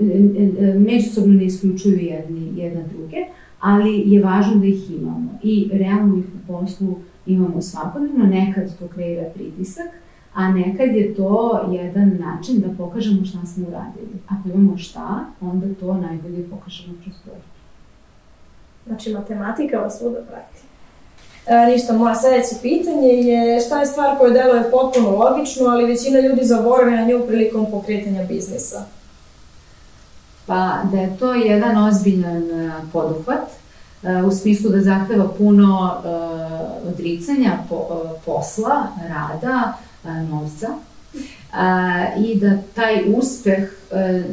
međusobno 0.78 1.34
ne 1.34 1.44
isključuju 1.44 1.98
jedni, 1.98 2.52
jedna 2.56 2.80
druge, 2.92 3.16
ali 3.60 4.02
je 4.06 4.22
važno 4.22 4.54
da 4.54 4.66
ih 4.66 4.90
imamo 4.90 5.30
i 5.42 5.70
realno 5.72 6.18
ih 6.18 6.24
u 6.24 6.52
poslu 6.52 6.94
imamo 7.26 7.62
svakodnevno, 7.62 8.26
nekad 8.26 8.78
to 8.78 8.88
kreira 8.88 9.24
pritisak, 9.34 9.86
a 10.34 10.48
nekad 10.52 10.94
je 10.94 11.14
to 11.14 11.60
jedan 11.72 12.18
način 12.20 12.60
da 12.60 12.84
pokažemo 12.84 13.24
šta 13.24 13.38
smo 13.54 13.66
uradili. 13.68 14.08
Ako 14.28 14.48
imamo 14.48 14.78
šta, 14.78 15.24
onda 15.40 15.66
to 15.80 15.94
najbolje 15.94 16.50
pokažemo 16.50 16.94
kroz 17.04 17.14
broj. 17.24 17.38
Znači, 18.86 19.12
matematika 19.12 19.78
vas 19.78 19.98
svuda 19.98 20.18
prati. 20.30 20.58
E, 21.46 21.66
ništa, 21.66 21.92
moja 21.92 22.14
sledeće 22.14 22.54
pitanje 22.62 23.08
je 23.08 23.60
šta 23.60 23.80
je 23.80 23.86
stvar 23.86 24.18
koja 24.18 24.32
deluje 24.32 24.70
potpuno 24.70 25.10
logično, 25.10 25.66
ali 25.66 25.86
većina 25.86 26.20
ljudi 26.20 26.44
zaboravi 26.44 26.90
na 26.90 27.04
nju 27.04 27.26
prilikom 27.26 27.66
pokretanja 27.70 28.24
biznisa? 28.24 28.84
Pa 30.46 30.78
da 30.92 30.98
je 30.98 31.16
to 31.18 31.34
jedan 31.34 31.84
ozbiljan 31.84 32.50
e, 32.50 32.72
poduhvat, 32.92 33.48
e, 34.02 34.22
u 34.22 34.30
smislu 34.30 34.70
da 34.70 34.80
zahteva 34.80 35.28
puno 35.38 35.94
e, 35.94 36.08
odricanja 36.88 37.52
posla, 38.24 38.86
rada, 39.08 39.72
novca 40.04 40.68
i 42.26 42.34
da 42.40 42.58
taj 42.74 43.04
uspeh 43.16 43.70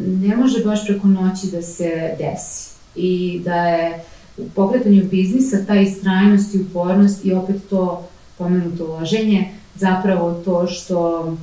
ne 0.08 0.36
može 0.36 0.64
baš 0.64 0.86
preko 0.88 1.08
noći 1.08 1.48
da 1.48 1.62
se 1.62 2.16
desi. 2.20 2.76
I 2.96 3.42
da 3.46 3.56
je 3.56 4.04
u 4.38 4.50
pokretanju 4.56 5.04
biznisa 5.12 5.58
ta 5.68 5.76
istrajnost 5.76 6.56
i 6.56 6.62
upornost 6.62 7.26
i 7.26 7.34
opet 7.34 7.56
to 7.70 8.08
pomenuto 8.38 8.86
uloženje 8.86 9.50
zapravo 9.76 10.34
to 10.34 10.68
što 10.68 11.34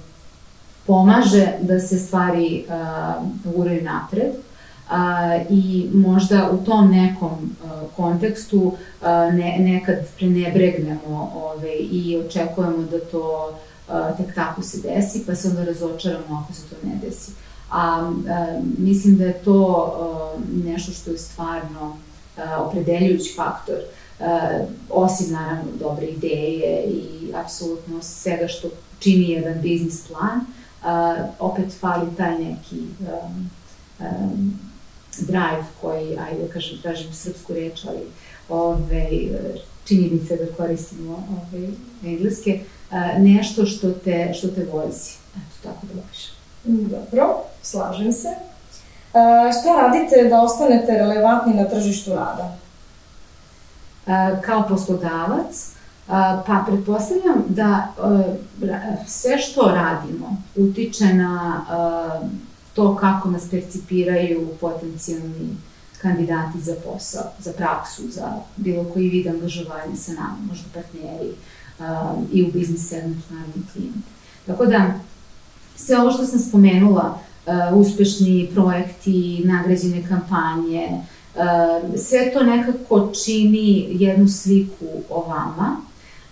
pomaže 0.86 1.46
da 1.60 1.80
se 1.80 1.98
stvari 1.98 2.64
uh, 2.68 3.54
uraju 3.54 3.82
napred 3.82 4.32
a, 4.90 5.38
i 5.50 5.88
možda 5.94 6.50
u 6.50 6.64
tom 6.64 6.90
nekom 6.90 7.56
a, 7.64 7.80
kontekstu 7.96 8.72
a, 9.02 9.30
ne, 9.30 9.56
nekad 9.58 9.96
prenebregnemo 10.18 11.32
ove, 11.34 11.74
i 11.74 12.16
očekujemo 12.26 12.82
da 12.90 13.00
to 13.00 13.52
a, 13.52 13.71
tek 14.16 14.34
tako 14.34 14.62
se 14.62 14.80
desi, 14.80 15.26
pa 15.26 15.34
se 15.34 15.48
onda 15.48 15.64
razočaramo 15.64 16.44
ako 16.44 16.52
se 16.52 16.62
to 16.62 16.76
ne 16.86 17.00
desi. 17.02 17.32
A, 17.70 18.12
a 18.28 18.60
mislim 18.78 19.16
da 19.16 19.24
je 19.24 19.42
to 19.44 19.92
a, 19.96 20.40
nešto 20.64 20.92
što 20.92 21.10
je 21.10 21.18
stvarno 21.18 21.96
a, 22.36 22.62
opredeljujući 22.62 23.34
faktor, 23.36 23.76
a, 24.20 24.58
osim 24.90 25.32
naravno 25.32 25.72
dobre 25.78 26.06
ideje 26.06 26.84
i 26.86 27.32
apsolutno 27.34 28.02
svega 28.02 28.48
što 28.48 28.68
čini 28.98 29.30
jedan 29.30 29.60
biznis 29.60 30.06
plan, 30.06 30.40
a, 30.82 31.16
opet 31.38 31.72
fali 31.80 32.06
taj 32.16 32.38
neki 32.38 32.82
a, 33.08 33.28
a, 34.00 34.10
drive 35.18 35.64
koji, 35.80 36.18
ajde 36.18 36.46
da 36.46 36.52
kažem, 36.52 36.78
tražim 36.82 37.12
srpsku 37.12 37.52
reč, 37.52 37.84
ali 37.88 38.00
ove, 38.48 39.08
činjenice 39.84 40.36
da 40.36 40.54
koristimo 40.56 41.12
ove, 41.12 41.68
engleske, 42.04 42.60
nešto 43.18 43.66
što 43.66 43.90
te, 43.90 44.34
što 44.34 44.48
te 44.48 44.66
vozi. 44.72 45.10
Eto, 45.36 45.68
tako 45.68 45.86
da 45.86 46.00
opišem. 46.00 46.34
Dobro, 46.64 47.36
slažem 47.62 48.12
se. 48.12 48.28
A, 49.14 49.50
šta 49.52 49.82
radite 49.82 50.28
da 50.28 50.40
ostanete 50.40 50.92
relevantni 50.92 51.54
na 51.54 51.64
tržištu 51.64 52.10
rada? 52.10 52.56
A, 54.06 54.40
kao 54.40 54.68
poslodavac, 54.68 55.70
a, 56.08 56.42
pa 56.46 56.64
pretpostavljam 56.66 57.44
da 57.48 57.88
a, 57.98 58.22
sve 59.06 59.38
što 59.38 59.62
radimo 59.62 60.36
utiče 60.56 61.04
na 61.04 61.64
a, 61.70 62.20
to 62.74 62.96
kako 62.96 63.30
nas 63.30 63.50
percipiraju 63.50 64.48
potencijalni 64.60 65.56
kandidati 66.02 66.60
za 66.60 66.74
posao, 66.84 67.24
za 67.38 67.52
praksu, 67.52 68.02
za 68.10 68.32
bilo 68.56 68.84
koji 68.92 69.08
vid 69.08 69.26
angažovanja 69.26 69.96
sa 69.96 70.12
nama, 70.12 70.36
možda 70.48 70.64
partneri 70.74 71.32
um, 71.82 72.26
i 72.32 72.42
u 72.42 72.52
biznis 72.52 72.88
segmentu, 72.88 73.22
naravno 73.30 73.62
klijenti. 73.72 73.98
Tako 74.46 74.66
da, 74.66 74.94
sve 75.76 75.98
ovo 75.98 76.10
što 76.10 76.26
sam 76.26 76.38
spomenula, 76.38 77.18
uh, 77.46 77.78
uspešni 77.78 78.50
projekti, 78.54 79.42
nagrađene 79.44 80.02
kampanje, 80.08 80.88
uh, 81.34 81.98
sve 81.98 82.32
to 82.32 82.42
nekako 82.42 83.12
čini 83.24 83.86
jednu 83.90 84.28
sliku 84.28 84.86
o 85.10 85.20
vama. 85.28 85.76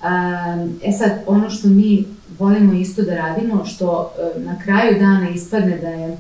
Uh, 0.01 0.71
e 0.83 0.93
sad, 0.93 1.11
ono 1.27 1.51
što 1.51 1.69
mi 1.69 2.05
volimo 2.39 2.73
isto 2.73 3.03
da 3.03 3.15
radimo, 3.15 3.65
što 3.65 4.13
uh, 4.37 4.43
na 4.45 4.59
kraju 4.65 4.99
dana 4.99 5.31
ispadne 5.31 5.79
da 5.79 5.89
je 5.89 6.17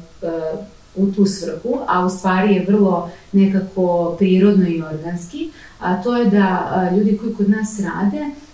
u 0.97 1.13
tu 1.13 1.27
svrhu, 1.27 1.79
a 1.89 2.07
u 2.07 2.11
stvari 2.11 2.55
je 2.55 2.65
vrlo 2.69 3.11
nekako 3.33 4.15
prirodno 4.19 4.69
i 4.69 4.83
organski, 4.83 5.51
a 5.79 6.03
to 6.03 6.17
je 6.17 6.31
da 6.31 6.91
ljudi 6.97 7.19
koji 7.19 7.35
kod 7.35 7.51
nas 7.51 7.81
rade 7.81 8.21
uh, 8.21 8.50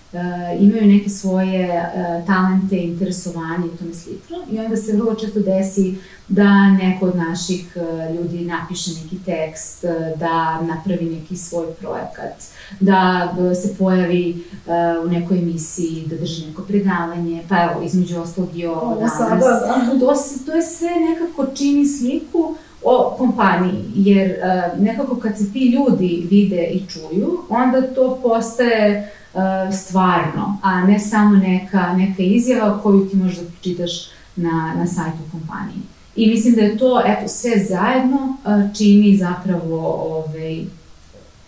imaju 0.61 0.87
neke 0.87 1.11
svoje 1.11 1.69
uh, 1.69 2.27
talente, 2.27 2.77
interesovanje 2.77 3.67
i 3.67 3.77
tome 3.77 3.95
slično 3.95 4.37
i 4.51 4.59
onda 4.59 4.77
se 4.77 4.93
vrlo 4.93 5.15
često 5.15 5.41
desi 5.41 5.95
da 6.29 6.71
neko 6.71 7.07
od 7.07 7.17
naših 7.17 7.77
uh, 7.77 8.17
ljudi 8.17 8.45
napiše 8.45 8.91
neki 9.03 9.17
tekst, 9.25 9.85
uh, 9.85 10.19
da 10.19 10.61
napravi 10.63 11.05
neki 11.05 11.37
svoj 11.37 11.67
projekat, 11.81 12.45
da 12.81 13.33
uh, 13.39 13.57
se 13.63 13.77
pojavi 13.79 14.45
uh, 14.67 15.07
u 15.07 15.09
nekoj 15.09 15.39
emisiji, 15.39 16.05
da 16.07 16.17
drži 16.17 16.47
neko 16.47 16.63
predavanje, 16.63 17.43
pa 17.49 17.63
evo, 17.63 17.83
između 17.85 18.21
oslog 18.21 18.49
i 18.55 18.67
ovo 18.67 18.95
danas. 18.95 19.19
Sada, 19.19 19.37
da. 19.37 20.01
To, 20.01 20.15
se, 20.15 20.47
to 20.47 20.53
je 20.53 20.63
sve 20.63 20.91
nekako 21.11 21.47
čini 21.55 21.87
sliku 21.87 22.55
o 22.83 23.15
kompaniji, 23.19 23.85
jer 23.95 24.31
uh, 24.31 24.81
nekako 24.83 25.17
kad 25.17 25.39
se 25.39 25.53
ti 25.53 25.69
ljudi 25.69 26.27
vide 26.31 26.67
i 26.67 26.87
čuju, 26.89 27.39
onda 27.49 27.83
to 27.95 28.21
postaje 28.23 29.13
E, 29.26 29.26
stvarno, 29.73 30.59
a 30.63 30.85
ne 30.85 30.99
samo 30.99 31.37
neka, 31.37 31.93
neka 31.97 32.23
izjava 32.23 32.79
koju 32.83 33.09
ti 33.09 33.17
možda 33.17 33.43
čitaš 33.61 34.07
na, 34.37 34.75
na 34.79 34.87
sajtu 34.87 35.19
kompanije. 35.33 35.79
I 36.17 36.27
mislim 36.27 36.55
da 36.55 36.61
je 36.61 36.79
to, 36.79 37.03
eto, 37.07 37.29
sve 37.29 37.65
zajedno 37.69 38.17
uh, 38.17 38.77
čini 38.77 39.17
zapravo 39.17 39.79
ovaj, 39.87 40.65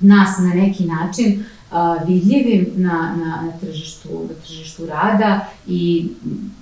nas 0.01 0.29
na 0.38 0.55
neki 0.55 0.85
način 0.85 1.44
uh, 1.70 2.09
vidljivim 2.09 2.66
na, 2.77 3.16
na, 3.16 3.42
na, 3.42 3.53
tržištu, 3.61 4.09
na 4.29 4.35
tržištu 4.46 4.87
rada 4.87 5.46
i 5.66 6.09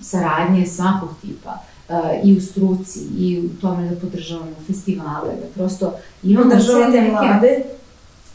saradnje 0.03 0.67
svakog 0.67 1.09
tipa 1.23 1.59
i 2.25 2.37
u 2.37 2.41
struci 2.41 3.01
i 3.19 3.41
u 3.41 3.61
tome 3.61 3.89
da 3.91 3.97
podržavamo 3.97 4.57
festivale, 4.67 5.29
da 5.29 5.47
prosto 5.55 5.93
imamo 6.23 6.61
sve 6.61 6.89
neke... 6.89 7.11
Mlade 7.11 7.63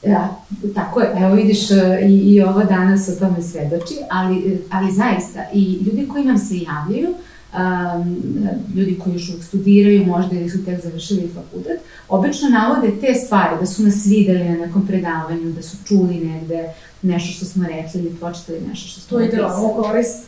Da, 0.04 0.36
tako 0.76 1.00
je, 1.00 1.12
evo 1.18 1.36
vidiš 1.36 1.72
e, 1.72 2.00
i, 2.06 2.18
i 2.18 2.42
ovo 2.42 2.64
danas 2.64 3.10
o 3.10 3.20
tome 3.20 3.42
svedoči, 3.42 3.96
ali, 4.10 4.62
ali 4.70 4.92
zaista 4.92 5.46
i 5.54 5.80
ljudi 5.86 6.08
koji 6.08 6.26
nam 6.26 6.38
se 6.38 6.58
javljaju, 6.58 7.10
um, 7.10 8.18
ljudi 8.76 9.00
koji 9.04 9.14
još 9.14 9.30
uvijek 9.30 9.44
studiraju, 9.44 10.06
možda 10.06 10.36
ili 10.36 10.50
su 10.50 10.66
tek 10.66 10.84
završili 10.84 11.32
fakultet, 11.34 11.80
obično 12.10 12.50
navode 12.50 12.92
te 13.02 13.14
stvari, 13.14 13.56
da 13.60 13.66
su 13.66 13.84
nas 13.84 14.06
videli 14.06 14.50
na 14.50 14.66
nekom 14.66 14.88
predavanju, 14.88 15.52
da 15.52 15.62
su 15.62 15.78
čuli 15.86 16.16
negde 16.16 16.70
nešto 17.02 17.34
što 17.34 17.46
smo 17.46 17.68
rekli 17.68 18.02
ili 18.02 18.16
pročitali 18.20 18.62
nešto 18.70 18.88
što 18.88 19.02
smo 19.02 19.20
rekli. 19.20 19.32
To 19.32 19.36
ide 19.36 19.46
ovo 19.46 19.84
korist. 19.84 20.26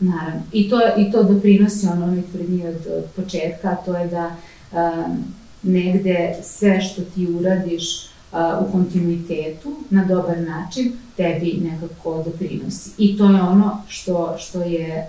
Naravno. 0.00 0.40
I 0.52 0.70
to, 0.70 0.80
I 0.96 1.12
to 1.12 1.22
doprinosi 1.22 1.86
ono 1.86 2.04
onoj 2.04 2.22
tvrdnji 2.32 2.66
od, 2.66 2.86
od 2.96 3.04
početka, 3.16 3.76
to 3.86 3.96
je 3.96 4.06
da 4.06 4.36
um, 4.72 5.24
negde 5.62 6.34
sve 6.42 6.80
što 6.80 7.02
ti 7.02 7.26
uradiš 7.26 8.07
u 8.32 8.72
kontinuitetu 8.72 9.76
na 9.90 10.04
dobar 10.04 10.38
način 10.38 10.92
tebi 11.16 11.60
nekako 11.62 12.22
doprinosi. 12.24 12.90
I 12.98 13.18
to 13.18 13.24
je 13.24 13.42
ono 13.42 13.82
što, 13.88 14.36
što 14.38 14.62
je 14.62 15.08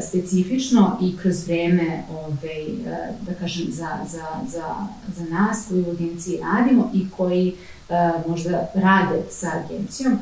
specifično 0.00 0.98
i 1.02 1.16
kroz 1.16 1.46
vreme 1.46 2.02
ovaj, 2.10 2.66
da 3.26 3.34
kažem 3.34 3.66
za, 3.68 3.98
za, 4.08 4.26
za, 4.48 4.86
za 5.16 5.24
nas 5.24 5.66
koji 5.68 5.82
u 5.82 5.90
agenciji 5.90 6.38
radimo 6.40 6.90
i 6.94 7.06
koji 7.16 7.54
možda 8.28 8.66
rade 8.74 9.22
sa 9.30 9.52
agencijom 9.64 10.18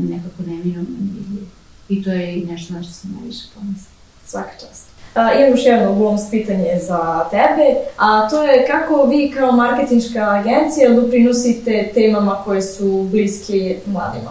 nekako 0.00 0.42
neminovno 0.46 0.96
vidljivo. 1.00 1.46
I 1.88 2.02
to 2.02 2.10
je 2.10 2.46
nešto 2.46 2.74
na 2.74 2.82
što 2.82 2.92
sam 2.92 3.16
najviše 3.18 3.44
pomisla. 3.54 3.90
Svaka 4.26 4.52
čast. 4.60 4.89
Uh, 5.14 5.40
imam 5.40 5.50
još 5.50 5.66
jedno 5.66 5.94
bonus 5.94 6.30
pitanje 6.30 6.78
za 6.82 7.24
tebe, 7.30 7.74
a 7.98 8.28
to 8.28 8.42
je 8.42 8.66
kako 8.66 9.04
vi 9.04 9.32
kao 9.36 9.52
marketinška 9.52 10.20
agencija 10.20 10.94
doprinosite 10.94 11.90
temama 11.94 12.42
koje 12.44 12.62
su 12.62 13.08
bliski 13.10 13.76
mladima? 13.86 14.30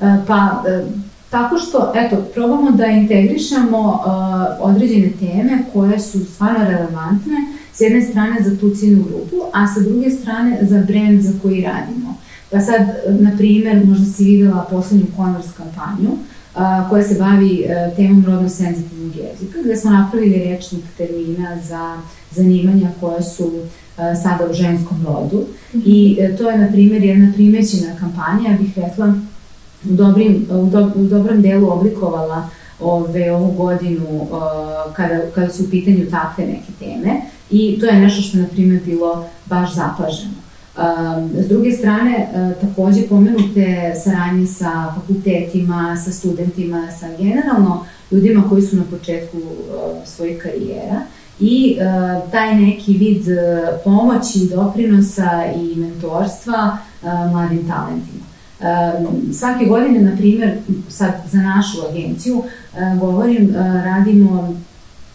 Uh, 0.00 0.08
pa, 0.26 0.34
uh, 0.34 0.88
tako 1.30 1.58
što, 1.58 1.92
eto, 1.94 2.16
probamo 2.34 2.70
da 2.70 2.86
integrišemo 2.86 3.78
uh, 3.78 4.68
određene 4.70 5.10
teme 5.20 5.58
koje 5.72 6.00
su 6.00 6.24
stvarno 6.24 6.64
relevantne, 6.64 7.36
s 7.72 7.80
jedne 7.80 8.02
strane 8.02 8.42
za 8.42 8.60
tu 8.60 8.70
ciljnu 8.74 9.04
grupu, 9.04 9.36
a 9.52 9.66
sa 9.66 9.80
druge 9.80 10.10
strane 10.10 10.58
za 10.62 10.82
brand 10.88 11.20
za 11.20 11.32
koji 11.42 11.60
radimo. 11.62 12.14
Pa 12.50 12.60
sad, 12.60 12.80
na 13.08 13.30
primer, 13.36 13.86
možda 13.86 14.04
si 14.04 14.24
videla 14.24 14.66
poslednju 14.70 15.06
Converse 15.16 15.50
kampanju, 15.56 16.10
a, 16.54 16.88
koja 16.88 17.04
se 17.04 17.14
bavi 17.18 17.66
a, 17.68 17.72
e, 17.72 17.94
temom 17.96 18.24
rodno 18.26 18.48
senzitivnog 18.48 19.12
jezika, 19.16 19.58
gde 19.64 19.76
smo 19.76 19.90
napravili 19.90 20.44
rečnik 20.44 20.84
termina 20.96 21.56
za 21.62 21.96
zanimanja 22.30 22.90
koja 23.00 23.22
su 23.22 23.52
a, 23.96 24.14
sada 24.14 24.50
u 24.50 24.54
ženskom 24.54 25.06
rodu. 25.06 25.44
I 25.74 26.18
a, 26.20 26.24
e, 26.24 26.36
to 26.36 26.50
je, 26.50 26.58
na 26.58 26.68
primjer, 26.68 27.04
jedna 27.04 27.32
primećena 27.34 27.96
kampanja, 28.00 28.50
ja 28.50 28.56
bih 28.56 28.78
rekla, 28.78 29.14
u, 29.84 29.92
dobrim, 29.92 30.46
u, 30.50 30.66
do, 30.66 30.92
u 30.96 31.04
dobrom 31.04 31.42
delu 31.42 31.72
oblikovala 31.72 32.48
ove, 32.80 33.32
ovu 33.32 33.52
godinu 33.52 34.22
uh, 34.22 34.28
kada, 34.96 35.20
kada 35.34 35.52
su 35.52 35.64
u 35.64 35.70
pitanju 35.70 36.10
takve 36.10 36.46
neke 36.46 36.72
teme 36.78 37.20
i 37.50 37.78
to 37.80 37.86
je 37.86 38.00
nešto 38.00 38.22
što 38.22 38.38
je, 38.38 38.42
na 38.42 38.48
primjer, 38.48 38.82
bilo 38.84 39.26
baš 39.46 39.74
zapaženo. 39.74 40.47
S 41.34 41.48
druge 41.48 41.72
strane, 41.72 42.28
uh, 42.32 42.68
takođe 42.68 43.08
pomenute 43.08 43.92
saradnje 44.04 44.46
sa 44.46 44.94
fakultetima, 44.94 45.96
sa 45.96 46.12
studentima, 46.12 46.90
sa 47.00 47.06
generalno 47.18 47.84
ljudima 48.10 48.48
koji 48.48 48.62
su 48.62 48.76
na 48.76 48.82
početku 48.90 49.36
uh, 49.36 49.44
svojih 50.06 50.38
karijera 50.42 51.00
i 51.40 51.76
uh, 51.76 52.30
taj 52.30 52.60
neki 52.60 52.92
vid 52.92 53.24
pomoći, 53.84 54.48
doprinosa 54.54 55.44
i 55.56 55.76
mentorstva 55.76 56.78
mladim 57.32 57.68
talentima. 57.68 58.24
Svake 59.32 59.64
godine, 59.64 60.00
na 60.00 60.16
primjer, 60.16 60.58
sad 60.88 61.12
za 61.30 61.38
našu 61.38 61.78
agenciju, 61.90 62.42
govorim, 63.00 63.54
radimo 63.84 64.54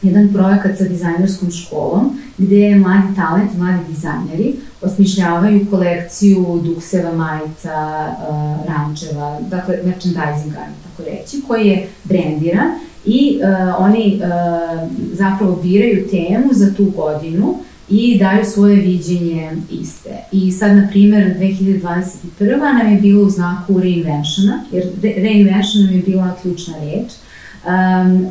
jedan 0.04 0.34
projekat 0.34 0.78
sa 0.78 0.84
dizajnerskom 0.84 1.52
školom 1.52 2.20
gde 2.38 2.76
mladi 2.76 3.16
talent, 3.16 3.58
mladi 3.58 3.80
dizajneri 3.89 4.56
osmišljavaju 4.82 5.68
kolekciju 5.70 6.62
dukseva, 6.63 7.13
majica, 7.16 8.08
uh, 8.30 8.68
rančeva, 8.68 9.39
dakle 9.50 9.78
merchandising, 9.86 10.54
tako 10.54 11.10
reći, 11.10 11.42
koji 11.48 11.68
je 11.68 11.88
brendiran 12.04 12.68
i 13.06 13.39
uh, 13.39 13.86
oni 13.86 14.22
uh, 14.22 14.89
zapravo 15.13 15.60
biraju 15.63 16.08
temu 16.08 16.54
za 16.54 16.74
tu 16.74 16.86
godinu 16.86 17.56
i 17.89 18.18
daju 18.20 18.46
svoje 18.46 18.76
viđenje 18.76 19.52
iste. 19.72 20.10
I 20.32 20.52
sad, 20.52 20.76
na 20.76 20.88
primer, 20.92 21.38
2021. 21.39 22.58
nam 22.60 22.92
je 22.92 23.02
bilo 23.02 23.24
u 23.24 23.30
znaku 23.30 23.80
reinventiona, 23.80 24.63
jer 24.72 24.84
reinvention 25.02 25.86
nam 25.86 25.96
je 25.96 26.02
bila 26.02 26.36
ključna 26.42 26.74
reč, 26.80 27.12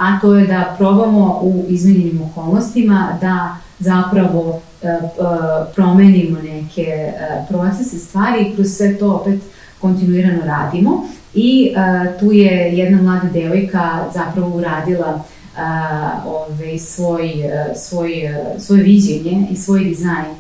a 0.01 0.19
to 0.21 0.35
je 0.35 0.47
da 0.47 0.75
probamo 0.79 1.41
u 1.43 1.65
izmenjenim 1.69 2.23
okolnostima 2.23 3.19
da 3.21 3.57
zapravo 3.79 4.49
uh, 4.49 4.61
promenimo 5.75 6.39
neke 6.43 7.13
uh, 7.13 7.49
procese, 7.49 7.99
stvari 7.99 8.43
i 8.43 8.55
kroz 8.55 8.67
sve 8.67 8.99
to 8.99 9.13
opet 9.13 9.41
kontinuirano 9.81 10.45
radimo. 10.45 11.07
I 11.35 11.75
tu 12.21 12.33
je 12.33 12.79
jedna 12.79 13.03
mlada 13.03 13.29
devojka 13.33 14.05
zapravo 14.15 14.57
uradila 14.57 15.25
ove, 16.27 16.79
svoj, 16.79 17.33
svoj, 17.77 18.13
svoje 18.59 18.83
viđenje 18.83 19.47
i 19.51 19.57
svoj 19.57 19.85
dizajn 19.85 20.35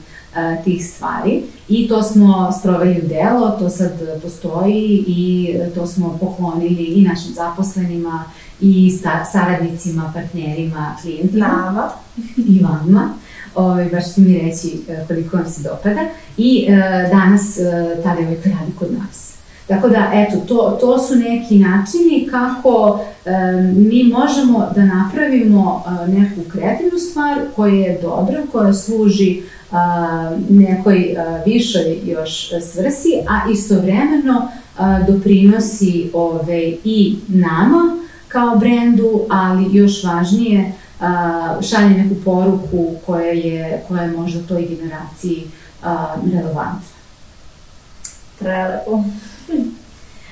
tih 0.64 0.86
stvari 0.86 1.42
i 1.68 1.88
to 1.88 2.02
smo 2.02 2.52
sproveli 2.60 3.00
u 3.04 3.08
delo, 3.08 3.50
to 3.50 3.68
sad 3.68 3.92
postoji 4.22 5.04
i 5.06 5.54
to 5.74 5.86
smo 5.86 6.18
poklonili 6.20 6.84
i 6.84 7.02
našim 7.02 7.34
zaposlenima 7.34 8.24
i 8.62 8.90
sta, 8.90 9.24
saradnicima, 9.32 10.12
partnerima, 10.14 10.96
klijentima. 11.02 11.46
Nama. 11.46 11.90
I 12.52 12.60
vama. 12.62 13.08
Ovaj, 13.54 13.88
baš 13.92 14.08
ćete 14.08 14.20
mi 14.20 14.38
reći 14.38 14.80
koliko 15.08 15.36
vam 15.36 15.46
se 15.46 15.62
dopada. 15.62 16.00
I 16.36 16.66
uh, 16.68 17.10
danas 17.10 17.58
uh, 17.58 18.02
ta 18.02 18.16
devojka 18.16 18.50
radi 18.60 18.72
kod 18.78 18.88
nas. 18.92 19.32
Tako 19.66 19.88
da, 19.88 20.10
eto, 20.14 20.36
to, 20.48 20.78
to 20.80 20.98
su 20.98 21.16
neki 21.16 21.58
načini 21.58 22.28
kako 22.30 23.00
um, 23.24 23.88
mi 23.88 24.04
možemo 24.04 24.70
da 24.74 24.84
napravimo 24.84 25.84
uh, 25.86 26.14
neku 26.14 26.50
kreativnu 26.50 26.98
stvar 26.98 27.38
koja 27.56 27.74
je 27.74 27.98
dobra, 28.02 28.42
koja 28.52 28.72
služi 28.72 29.42
uh, 29.70 29.76
nekoj 30.48 31.16
uh, 31.16 31.46
višoj 31.46 31.98
još 32.04 32.48
svrsi, 32.48 33.12
a 33.28 33.50
istovremeno 33.50 34.48
uh, 34.78 35.06
doprinosi 35.06 36.10
ove, 36.12 36.72
i 36.84 37.16
nama 37.28 38.01
kao 38.32 38.56
brendu, 38.56 39.20
ali 39.30 39.76
još 39.76 40.04
važnije 40.04 40.72
uh, 41.00 41.06
šalje 41.64 41.88
neku 41.88 42.14
poruku 42.24 42.86
koja 43.06 43.32
je, 43.32 43.82
koja 43.88 44.02
je 44.02 44.10
možda 44.10 44.46
toj 44.48 44.62
generaciji 44.62 45.44
uh, 45.82 45.88
relevantna. 46.32 46.92
Prelepo. 48.38 49.02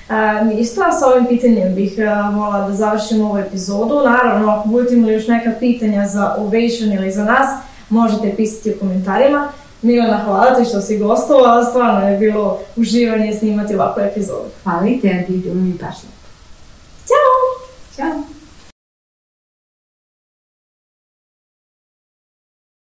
A, 0.08 0.44
ništa, 0.44 0.92
sa 0.92 1.06
ovim 1.06 1.26
pitanjem 1.26 1.74
bih 1.74 1.92
volila 2.34 2.68
da 2.68 2.74
završim 2.74 3.20
ovu 3.20 3.38
epizodu. 3.38 3.94
Naravno, 4.04 4.50
ako 4.50 4.68
budete 4.68 4.94
imali 4.94 5.12
još 5.12 5.28
neka 5.28 5.52
pitanja 5.58 6.06
za 6.06 6.34
Ovation 6.38 6.92
ili 6.92 7.12
za 7.12 7.24
nas, 7.24 7.48
možete 7.88 8.36
pisati 8.36 8.70
u 8.70 8.78
komentarima. 8.80 9.48
Milena, 9.82 10.20
hvala 10.24 10.54
ti 10.54 10.64
što 10.64 10.80
si 10.80 10.98
gostovala, 10.98 11.64
stvarno 11.64 12.08
je 12.08 12.18
bilo 12.18 12.58
uživanje 12.76 13.34
snimati 13.34 13.74
ovakvu 13.74 14.02
epizodu. 14.02 14.48
Hvala 14.64 14.86
i 14.86 15.00
tebi, 15.00 15.38
bilo 15.38 15.54
mi 15.54 15.72
baš! 15.72 16.19
Ciao. 18.00 18.29